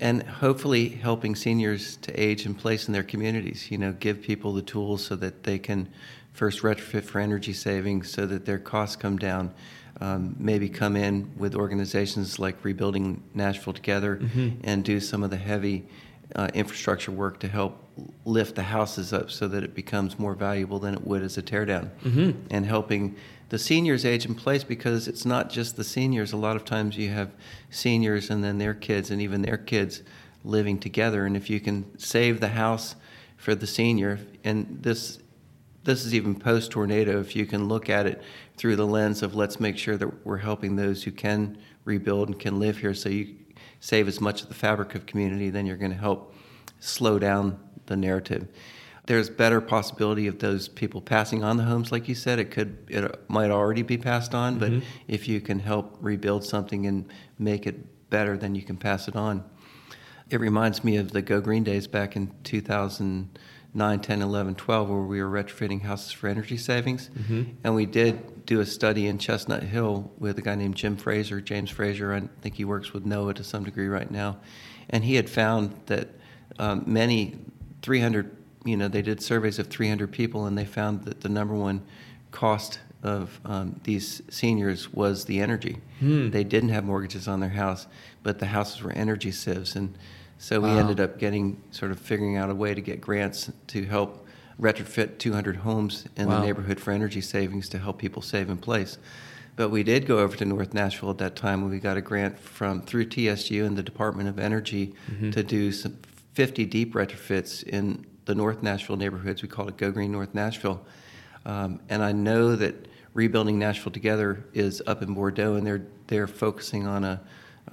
[0.00, 3.70] and hopefully helping seniors to age in place in their communities.
[3.70, 5.88] You know, give people the tools so that they can
[6.32, 9.52] first retrofit for energy savings, so that their costs come down
[10.00, 14.60] um, maybe come in with organizations like Rebuilding Nashville Together mm-hmm.
[14.64, 15.86] and do some of the heavy
[16.34, 17.84] uh, infrastructure work to help
[18.24, 21.42] lift the houses up so that it becomes more valuable than it would as a
[21.42, 21.90] teardown.
[22.02, 22.30] Mm-hmm.
[22.50, 23.16] And helping
[23.50, 26.32] the seniors age in place because it's not just the seniors.
[26.32, 27.32] A lot of times you have
[27.68, 30.02] seniors and then their kids and even their kids
[30.44, 31.26] living together.
[31.26, 32.94] And if you can save the house
[33.36, 35.18] for the senior, and this
[35.82, 38.22] this is even post tornado, if you can look at it
[38.56, 42.38] through the lens of let's make sure that we're helping those who can rebuild and
[42.38, 43.34] can live here so you
[43.80, 46.34] save as much of the fabric of community, then you're going to help
[46.80, 48.46] slow down the narrative.
[49.10, 52.38] There's better possibility of those people passing on the homes, like you said.
[52.38, 54.86] It could, it might already be passed on, but mm-hmm.
[55.08, 59.16] if you can help rebuild something and make it better, then you can pass it
[59.16, 59.42] on.
[60.30, 65.00] It reminds me of the Go Green days back in 2009 10, 11, 12, where
[65.00, 67.10] we were retrofitting houses for energy savings.
[67.64, 71.40] And we did do a study in Chestnut Hill with a guy named Jim Fraser,
[71.40, 72.14] James Fraser.
[72.14, 74.38] I think he works with NOAA to some degree right now.
[74.88, 76.10] And he had found that
[76.60, 77.40] um, many
[77.82, 81.54] 300, you know, they did surveys of 300 people, and they found that the number
[81.54, 81.82] one
[82.30, 85.78] cost of um, these seniors was the energy.
[86.00, 87.86] They didn't have mortgages on their house,
[88.22, 89.96] but the houses were energy sieves, and
[90.38, 90.78] so we Wow.
[90.80, 94.26] ended up getting sort of figuring out a way to get grants to help
[94.60, 96.36] retrofit 200 homes in Wow.
[96.40, 98.98] the neighborhood for energy savings to help people save in place.
[99.56, 102.00] But we did go over to North Nashville at that time, and we got a
[102.02, 104.94] grant from through TSU and the Department of Energy
[105.32, 105.96] to do some
[106.34, 109.42] 50 deep retrofits in the North Nashville neighborhoods.
[109.42, 110.80] We call it Go Green North Nashville.
[111.44, 116.28] Um, and I know that rebuilding Nashville together is up in Bordeaux, and they're they're
[116.28, 117.20] focusing on a,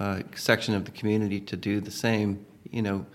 [0.00, 2.44] a section of the community to do the same.
[2.72, 3.06] You know,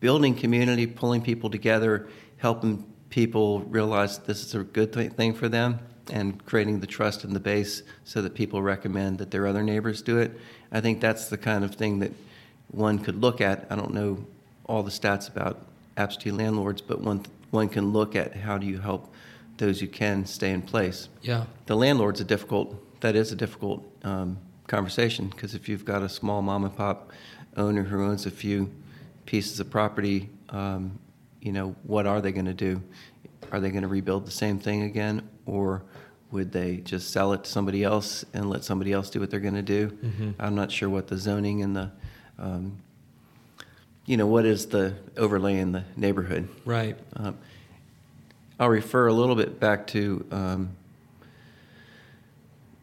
[0.00, 2.08] building community, pulling people together,
[2.38, 5.78] helping people realize this is a good th- thing for them,
[6.10, 10.02] and creating the trust and the base so that people recommend that their other neighbors
[10.02, 10.32] do it.
[10.72, 12.10] I think that's the kind of thing that
[12.72, 13.64] one could look at.
[13.70, 14.26] I don't know
[14.66, 15.63] all the stats about
[15.96, 19.12] absentee landlords, but one one can look at how do you help
[19.58, 21.08] those who can stay in place.
[21.22, 21.44] Yeah.
[21.66, 23.00] The landlord's a difficult.
[23.00, 27.12] That is a difficult um, conversation because if you've got a small mom and pop
[27.56, 28.70] owner who owns a few
[29.26, 30.98] pieces of property, um,
[31.40, 32.82] you know, what are they going to do?
[33.52, 35.82] Are they going to rebuild the same thing again, or
[36.30, 39.38] would they just sell it to somebody else and let somebody else do what they're
[39.38, 39.96] going to do?
[40.38, 41.92] I'm not sure what the zoning and the,
[42.38, 42.78] um,
[44.06, 46.48] you know, what is the overlay in the neighborhood.
[46.64, 46.96] Right.
[47.16, 47.38] Um,
[48.58, 50.76] I'll refer a little bit back to um,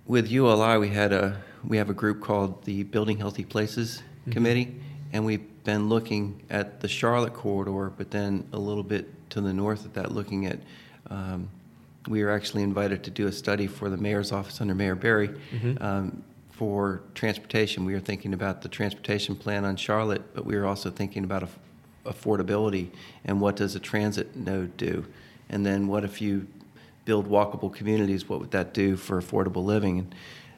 [0.05, 0.77] with ULI.
[0.77, 4.01] We had a we have a group called the Building Healthy Places
[4.31, 4.75] Committee,
[5.13, 9.53] and we've been looking at the Charlotte corridor, but then a little bit to the
[9.53, 10.59] north of that, looking at.
[11.09, 11.49] Um,
[12.07, 15.29] we were actually invited to do a study for the mayor's office under Mayor Barry
[15.81, 16.23] um,
[16.61, 17.85] for transportation.
[17.85, 21.41] We were thinking about the transportation plan on Charlotte, but we were also thinking about
[21.41, 21.57] aff-
[22.05, 22.91] affordability
[23.25, 25.03] and what does a transit node do,
[25.49, 26.45] and then what if you
[27.03, 28.29] build walkable communities?
[28.29, 29.97] What would that do for affordable living?
[29.97, 30.15] And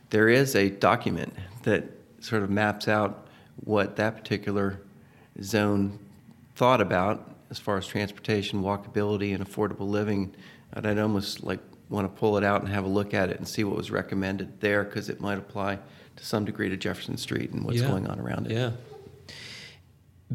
[0.10, 1.86] there is a document that
[2.20, 3.26] sort of maps out
[3.64, 4.82] what that particular
[5.42, 5.98] zone
[6.58, 10.36] thought about as far as transportation, walkability, and affordable living.
[10.74, 11.62] And I'd almost like
[11.94, 13.92] want to pull it out and have a look at it and see what was
[13.92, 15.80] recommended there because it might apply
[16.16, 17.88] to some degree to Jefferson Street and what's Yeah.
[17.88, 18.54] going on around it.
[18.54, 18.72] Yeah.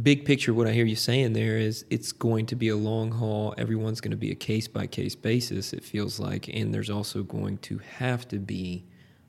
[0.00, 3.11] Big picture, what I hear you saying there is it's going to be a long
[3.11, 3.52] haul.
[3.59, 6.48] Everyone's going to be a case by case basis, it feels like.
[6.48, 8.84] And there's also going to have to be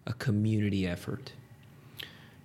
[0.06, 1.32] a community effort.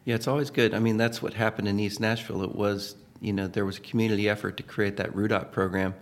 [0.06, 0.72] Yeah, it's always good.
[0.72, 2.42] I mean, that's what happened in East Nashville.
[2.42, 5.94] It was, you know, there was a community effort to create that RUDOT program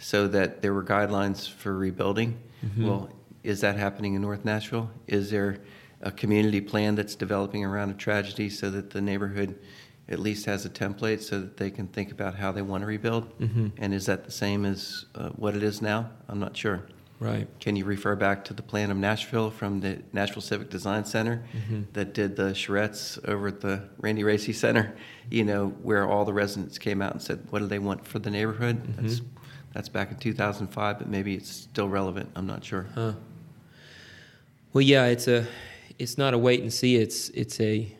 [0.00, 2.38] so that there were guidelines for rebuilding.
[2.64, 2.86] Mm-hmm.
[2.86, 3.10] Well,
[3.48, 4.90] is that happening in North Nashville?
[5.06, 5.58] Is there
[6.02, 9.58] a community plan that's developing around a tragedy so that the neighborhood
[10.06, 12.86] at least has a template so that they can think about how they want to
[12.86, 13.38] rebuild?
[13.38, 13.68] Mm-hmm.
[13.78, 16.10] And is that the same as uh, what it is now?
[16.28, 16.82] I'm not sure.
[17.20, 17.48] Right.
[17.58, 21.42] Can you refer back to the plan of Nashville from the Nashville Civic Design Center
[21.52, 21.82] mm-hmm.
[21.94, 24.94] that did the charrettes over at the Randy Racy Center?
[25.30, 28.20] You know, where all the residents came out and said, "What do they want for
[28.20, 29.02] the neighborhood?" Mm-hmm.
[29.02, 29.20] That's
[29.72, 32.30] that's back in 2005, but maybe it's still relevant.
[32.36, 32.86] I'm not sure.
[32.94, 33.14] Huh.
[34.72, 35.46] Well, yeah, it's a,
[35.98, 36.96] it's not a wait and see.
[36.96, 37.90] It's it's a,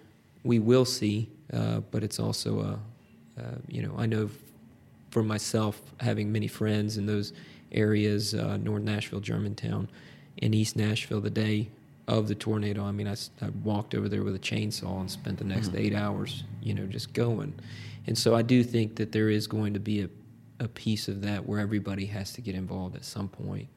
[0.45, 4.29] we will see, uh, but it's also a, uh, you know, I know
[5.11, 7.33] for myself having many friends in those
[7.73, 9.89] areas, uh, North Nashville, Germantown,
[10.43, 11.71] and East Nashville, the day
[12.07, 12.85] of the tornado.
[12.85, 15.95] I mean, I, I walked over there with a chainsaw and spent the next eight
[15.95, 17.55] hours, you know, just going.
[18.07, 20.09] And so I do think that there is going to be a,
[20.61, 23.69] a piece of that where everybody has to get involved at some point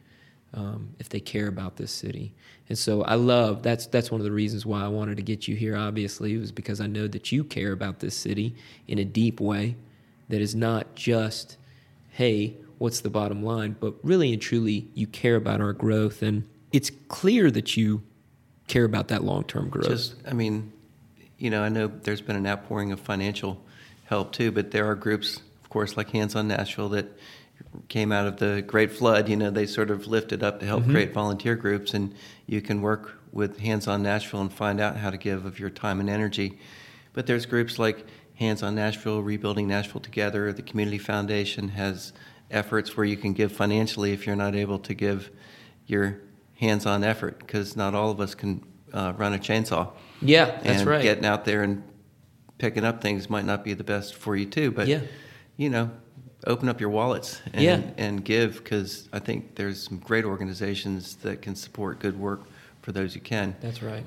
[0.54, 2.34] um, if they care about this city.
[2.70, 5.48] And so I love that's that's one of the reasons why I wanted to get
[5.48, 5.76] you here.
[5.76, 8.56] Obviously, was because I know that you care about this city
[8.88, 9.76] in a deep way.
[10.30, 11.58] That is not just,
[12.12, 16.48] hey, what's the bottom line, but really and truly, you care about our growth, and
[16.72, 18.02] it's clear that you
[18.68, 19.90] care about that long term growth.
[19.90, 20.72] Just, I mean,
[21.38, 23.62] you know, I know there's been an outpouring of financial
[24.06, 27.08] help too, but there are groups, of course, like Hands on Nashville that
[27.88, 29.30] came out of the Great Flood.
[29.30, 32.14] You know, they sort of lifted up to help create volunteer groups, and
[32.48, 35.70] you can work with Hands on Nashville and find out how to give of your
[35.70, 36.60] time and energy.
[37.14, 38.06] But there's groups like
[38.36, 40.52] Hands on Nashville, Rebuilding Nashville Together.
[40.52, 42.14] The Community Foundation has
[42.50, 45.30] efforts where you can give financially if you're not able to give
[45.88, 46.20] your
[46.56, 49.90] hands-on effort because not all of us can uh, run a chainsaw.
[50.22, 51.02] yeah, that's right.
[51.02, 51.82] Getting out there and
[52.58, 54.70] picking up things might not be the best for you too.
[54.72, 55.02] But Yeah.
[55.58, 55.92] you know,
[56.48, 57.82] open up your wallets and, Yeah.
[57.98, 62.42] and give because I think there's some great organizations that can support good work
[62.82, 63.56] for those who can.
[63.62, 64.04] That's right.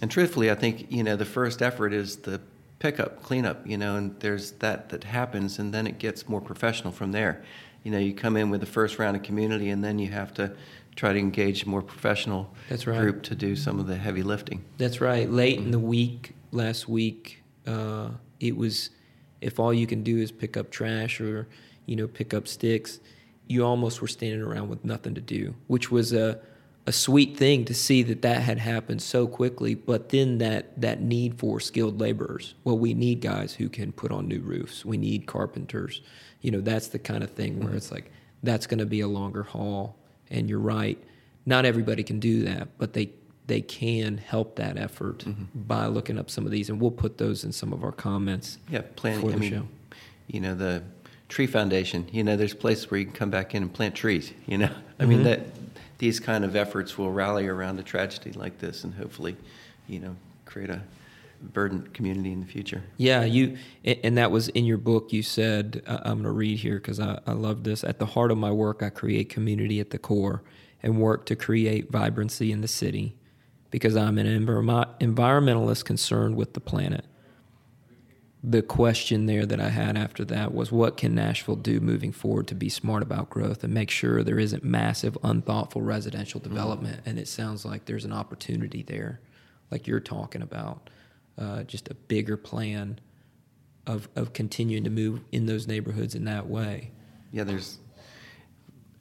[0.00, 2.40] And truthfully, I think you know the first effort is the
[2.80, 3.66] pickup, cleanup.
[3.66, 7.44] You know, and there's that that happens, and then it gets more professional from there.
[7.84, 10.32] You know, you come in with the first round of community, and then you have
[10.34, 10.52] to
[10.96, 12.98] try to engage a more professional That's right.
[13.00, 14.64] group to do some of the heavy lifting.
[14.78, 15.28] That's right.
[15.30, 18.10] Late in the week, last week, uh,
[18.40, 18.90] it was
[19.40, 21.46] if all you can do is pick up trash or
[21.86, 23.00] you know pick up sticks,
[23.46, 26.40] you almost were standing around with nothing to do, which was a
[26.86, 29.74] a sweet thing to see that that had happened so quickly.
[29.74, 32.54] But then that that need for skilled laborers.
[32.64, 34.84] Well, we need guys who can put on new roofs.
[34.84, 36.02] We need carpenters.
[36.40, 37.76] You know, that's the kind of thing where mm-hmm.
[37.76, 38.10] it's like
[38.42, 39.96] that's going to be a longer haul.
[40.30, 41.02] And you're right.
[41.46, 43.10] Not everybody can do that, but they
[43.46, 45.44] they can help that effort mm-hmm.
[45.54, 48.58] by looking up some of these, and we'll put those in some of our comments.
[48.70, 49.68] Yeah, for I the mean, show.
[50.26, 50.82] you know, the
[51.34, 52.06] tree foundation.
[52.12, 54.32] You know, there's places where you can come back in and plant trees.
[54.46, 54.70] You know,
[55.00, 55.24] I mean Mhm.
[55.24, 55.40] that
[55.98, 59.36] these kind of efforts will rally around a tragedy like this, and hopefully,
[59.88, 60.14] you know,
[60.44, 60.82] create a
[61.42, 62.82] verdant community in the future.
[62.98, 65.12] Yeah, you and that was in your book.
[65.12, 67.82] You said I'm going to read here because I, I love this.
[67.82, 70.42] At the heart of my work, I create community at the core
[70.84, 73.16] and work to create vibrancy in the city
[73.72, 77.04] because I'm an environmentalist concerned with the planet.
[78.46, 82.46] The question there that I had after that was what can Nashville do moving forward
[82.48, 87.00] to be smart about growth and make sure there isn't massive, unthoughtful residential development?
[87.06, 89.20] And it sounds like there's an opportunity there,
[89.70, 90.90] like you're talking about,
[91.38, 92.98] uh, just a bigger plan
[93.86, 96.90] of, of continuing to move in those neighborhoods in that way.
[97.32, 97.78] Yeah, there's.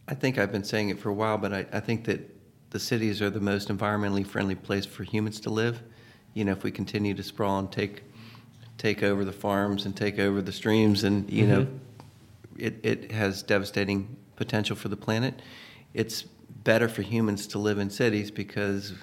[0.08, 2.34] I think I've been saying it for a while, but I, I think that
[2.70, 5.84] the cities are the most environmentally friendly place for humans to live.
[6.34, 8.04] You know, if we continue to sprawl and take
[8.78, 11.67] take over the farms and take over the streams, and you know,
[12.57, 15.41] it, it has devastating potential for the planet.
[15.93, 16.24] It's
[16.63, 18.93] better for humans to live in cities because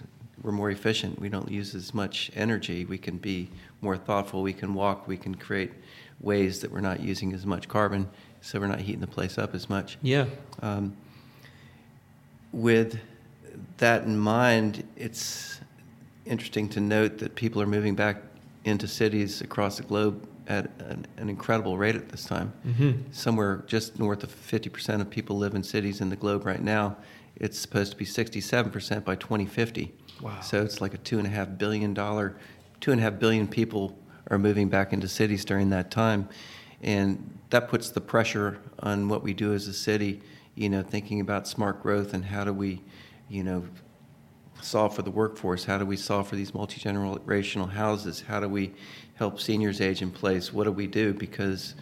[0.43, 1.19] we're more efficient.
[1.21, 2.85] We don't use as much energy.
[2.85, 3.51] We can be
[3.81, 4.43] more thoughtful.
[4.43, 5.07] We can walk.
[5.07, 5.73] We can create
[6.21, 8.09] ways that we're not using as much carbon,
[8.41, 9.99] so we're not heating the place up as much.
[10.03, 10.27] Yeah.
[10.63, 10.97] Um,
[12.53, 12.99] with
[13.79, 15.61] that in mind, it's
[16.27, 18.23] interesting to note that people are moving back
[18.65, 22.53] into cities across the globe at an, an incredible rate at this time.
[22.67, 23.13] Mm-hmm.
[23.13, 26.97] Somewhere just north of 50% of people live in cities in the globe right now.
[27.37, 29.93] It's supposed to be 67% by 2050.
[30.21, 30.41] Wow.
[30.41, 32.37] So it's like a two and a half billion dollar,
[32.81, 33.97] two and a half billion people
[34.31, 36.29] are moving back into cities during that time.
[36.83, 40.21] And that puts the pressure on what we do as a city,
[40.55, 42.83] you know, thinking about smart growth and how do we,
[43.29, 43.65] you know,
[44.63, 45.65] solve for the workforce?
[45.65, 48.25] How do we solve for these multi generational houses?
[48.27, 48.73] How do we
[49.15, 50.53] help seniors age in place?
[50.53, 51.13] What do we do?
[51.15, 51.75] Because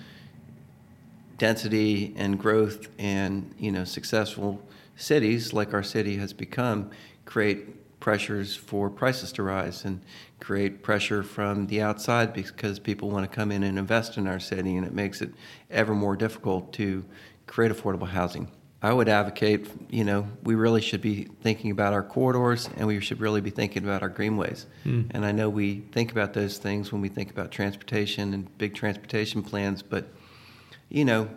[1.39, 4.61] density and growth and you know successful
[4.97, 6.91] cities like our city has become
[7.25, 10.01] create pressures for prices to rise and
[10.41, 14.39] create pressure from the outside because people want to come in and invest in our
[14.39, 15.31] city and it makes it
[15.71, 17.05] ever more difficult to
[17.47, 18.51] create affordable housing.
[18.81, 23.01] I would advocate, you know, we really should be thinking about our corridors and we
[23.01, 24.67] should really be thinking about our greenways.
[25.11, 28.75] And I know we think about those things when we think about transportation and big
[28.75, 30.07] transportation plans, but
[30.91, 31.29] you know,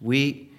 [0.00, 0.50] we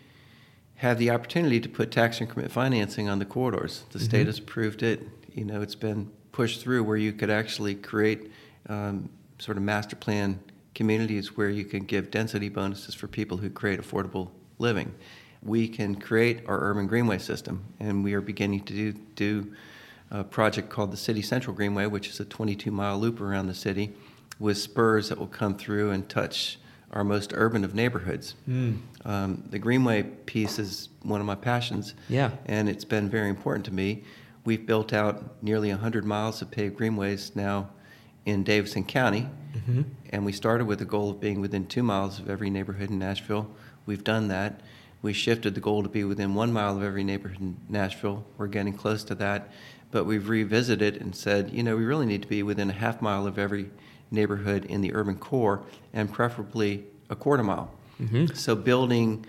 [0.77, 3.83] have the opportunity to put tax increment financing on the corridors.
[3.91, 5.07] The state has approved it.
[5.31, 8.31] You know, it's been pushed through where you could actually create
[8.67, 10.39] um, sort of master plan
[10.73, 14.91] communities where you can give density bonuses for people who create affordable living.
[15.43, 19.53] We can create our urban greenway system, and we are beginning to do, do
[20.11, 23.55] a project called the City Central Greenway, which is a 22 mile loop around the
[23.55, 23.91] city
[24.39, 26.59] with spurs that will come through and touch
[26.91, 28.35] our most urban of neighborhoods.
[29.05, 32.31] Um, the Greenway piece is one of my passions, Yeah.
[32.45, 34.03] and it's been very important to me.
[34.43, 37.69] We've built out nearly 100 miles of paved greenways now
[38.25, 39.27] in Davidson County,
[40.11, 42.99] and we started with the goal of being within two miles of every neighborhood in
[42.99, 43.49] Nashville.
[43.85, 44.61] We've done that.
[45.01, 48.23] We shifted the goal to be within one mile of every neighborhood in Nashville.
[48.37, 49.49] We're getting close to that,
[49.89, 53.01] but we've revisited and said, you know, we really need to be within a half
[53.01, 53.71] mile of every
[54.11, 57.71] neighborhood in the urban core, and preferably a quarter mile.
[58.01, 58.33] Mm-hmm.
[58.35, 59.25] So building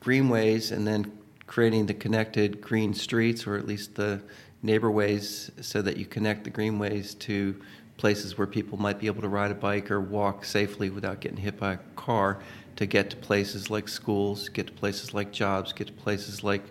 [0.00, 1.12] greenways and then
[1.46, 4.20] creating the connected green streets or at least the
[4.64, 7.60] neighborways so that you connect the greenways to
[7.96, 11.38] places where people might be able to ride a bike or walk safely without getting
[11.38, 12.38] hit by a car
[12.78, 16.62] to get to places like schools, get to places like jobs, get to places like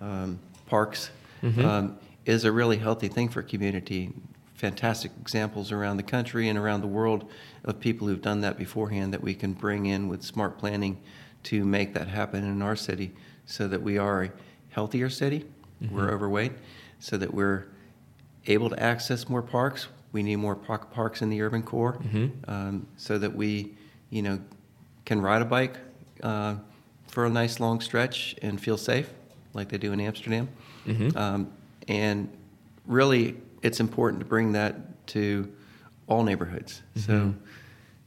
[0.00, 1.10] um, parks
[1.64, 4.10] um, is a really healthy thing for community.
[4.54, 7.30] Fantastic examples around the country and around the world
[7.64, 11.00] of people who've done that beforehand that we can bring in with smart planning
[11.44, 13.12] to make that happen in our city
[13.46, 14.30] so that we are a
[14.70, 15.44] healthier city.
[15.80, 15.94] Mm-hmm.
[15.94, 16.52] We're overweight,
[16.98, 17.68] so that we're
[18.48, 19.86] able to access more parks.
[20.10, 22.50] We need more parks in the urban core mm-hmm.
[22.50, 23.74] um, so that we,
[24.10, 24.40] you know,
[25.04, 25.76] can ride a bike
[26.22, 26.56] uh,
[27.08, 29.10] for a nice long stretch and feel safe
[29.54, 30.48] like they do in Amsterdam.
[30.86, 31.16] Mm-hmm.
[31.16, 31.52] Um,
[31.88, 32.30] and
[32.86, 35.52] really, it's important to bring that to
[36.06, 36.82] all neighborhoods.
[36.96, 37.06] Mm-hmm.
[37.06, 37.34] So,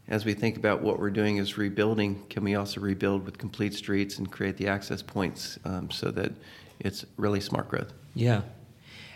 [0.08, 3.74] as we think about what we're doing is rebuilding, can we also rebuild with complete
[3.74, 6.32] streets and create the access points um, so that
[6.80, 7.92] it's really smart growth?
[8.14, 8.42] Yeah.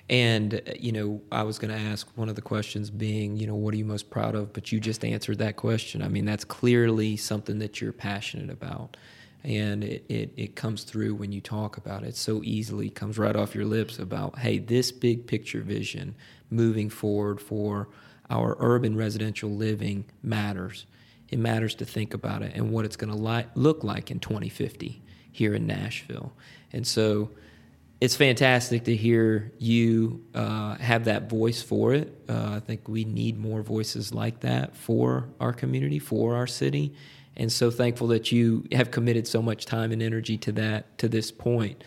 [0.09, 3.45] And, uh, you know, I was going to ask one of the questions being, you
[3.45, 4.53] know, what are you most proud of?
[4.53, 6.01] But you just answered that question.
[6.01, 8.97] I mean, that's clearly something that you're passionate about
[9.43, 13.35] and it, it, it comes through when you talk about it so easily comes right
[13.35, 16.15] off your lips about hey this big picture vision
[16.49, 17.87] moving forward for
[18.29, 20.85] our urban residential living matters
[21.29, 25.01] it matters to think about it and what it's going to look like in 2050
[25.31, 26.33] here in nashville
[26.73, 27.29] and so
[28.01, 32.23] it's fantastic to hear you uh, have that voice for it.
[32.29, 36.93] Uh, I think we need more voices like that for our community, for our city
[37.39, 41.07] and so thankful that you have committed so much time and energy to that to
[41.07, 41.83] this point.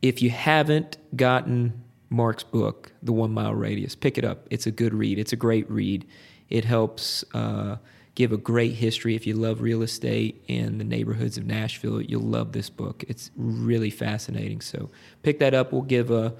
[0.00, 4.46] If you haven't gotten Mark's book, The One Mile Radius, pick it up.
[4.50, 5.18] It's a good read.
[5.18, 6.06] It's a great read.
[6.48, 7.76] It helps uh,
[8.14, 9.14] give a great history.
[9.14, 13.04] If you love real estate and the neighborhoods of Nashville, you'll love this book.
[13.08, 14.60] It's really fascinating.
[14.60, 14.90] So
[15.22, 15.72] pick that up.
[15.72, 16.34] We'll give a,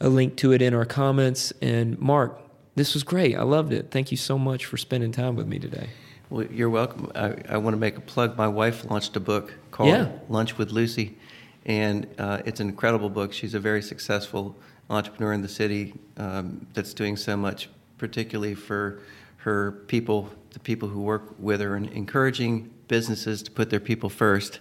[0.00, 1.52] a link to it in our comments.
[1.60, 2.40] And Mark,
[2.76, 3.36] this was great.
[3.36, 3.90] I loved it.
[3.90, 5.90] Thank you so much for spending time with me today.
[6.30, 7.10] Well, you're welcome.
[7.16, 8.36] I, I want to make a plug.
[8.36, 10.12] My wife launched a book called yeah.
[10.28, 11.18] Lunch with Lucy,
[11.66, 13.32] and uh, it's an incredible book.
[13.32, 14.56] She's a very successful
[14.88, 19.00] entrepreneur in the city um, that's doing so much, particularly for
[19.38, 24.08] her people, the people who work with her, and encouraging businesses to put their people
[24.08, 24.60] first.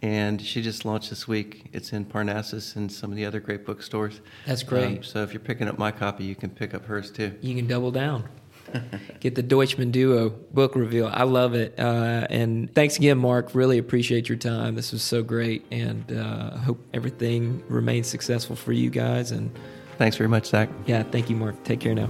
[0.00, 1.70] And she just launched this week.
[1.72, 4.20] It's in Parnassus and some of the other great bookstores.
[4.46, 4.98] That's great.
[4.98, 7.36] Um, so if you're picking up my copy, you can pick up hers too.
[7.40, 8.28] You can double down.
[9.20, 11.08] get the Deutschmann Duo book reveal.
[11.12, 11.74] I love it.
[11.78, 13.54] Uh, and thanks again, Mark.
[13.54, 14.74] Really appreciate your time.
[14.74, 19.30] This was so great, and uh, hope everything remains successful for you guys.
[19.30, 19.50] And
[19.96, 20.68] thanks very much, Zach.
[20.86, 21.62] Yeah, thank you, Mark.
[21.64, 22.08] Take care now.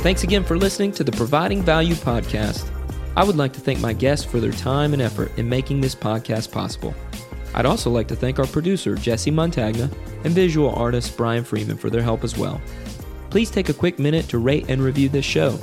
[0.00, 2.66] Thanks again for listening to the Providing Value podcast.
[3.18, 5.94] I would like to thank my guests for their time and effort in making this
[5.94, 6.94] podcast possible.
[7.54, 9.92] I'd also like to thank our producer, Jesse Montagna,
[10.24, 12.62] and visual artist, Brian Freeman, for their help as well.
[13.28, 15.58] Please take a quick minute to rate and review this show.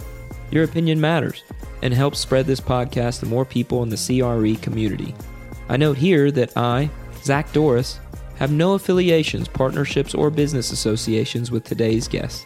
[0.51, 1.43] Your opinion matters
[1.81, 5.15] and helps spread this podcast to more people in the CRE community.
[5.67, 6.91] I note here that I,
[7.23, 7.99] Zach Doris,
[8.35, 12.45] have no affiliations, partnerships, or business associations with today's guests.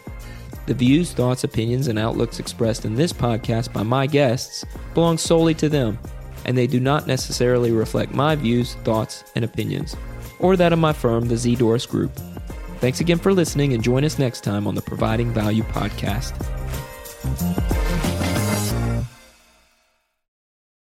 [0.66, 5.54] The views, thoughts, opinions, and outlooks expressed in this podcast by my guests belong solely
[5.54, 5.98] to them
[6.44, 9.96] and they do not necessarily reflect my views, thoughts, and opinions,
[10.38, 12.12] or that of my firm, the Z Doris Group.
[12.78, 16.32] Thanks again for listening, and join us next time on the Providing Value Podcast.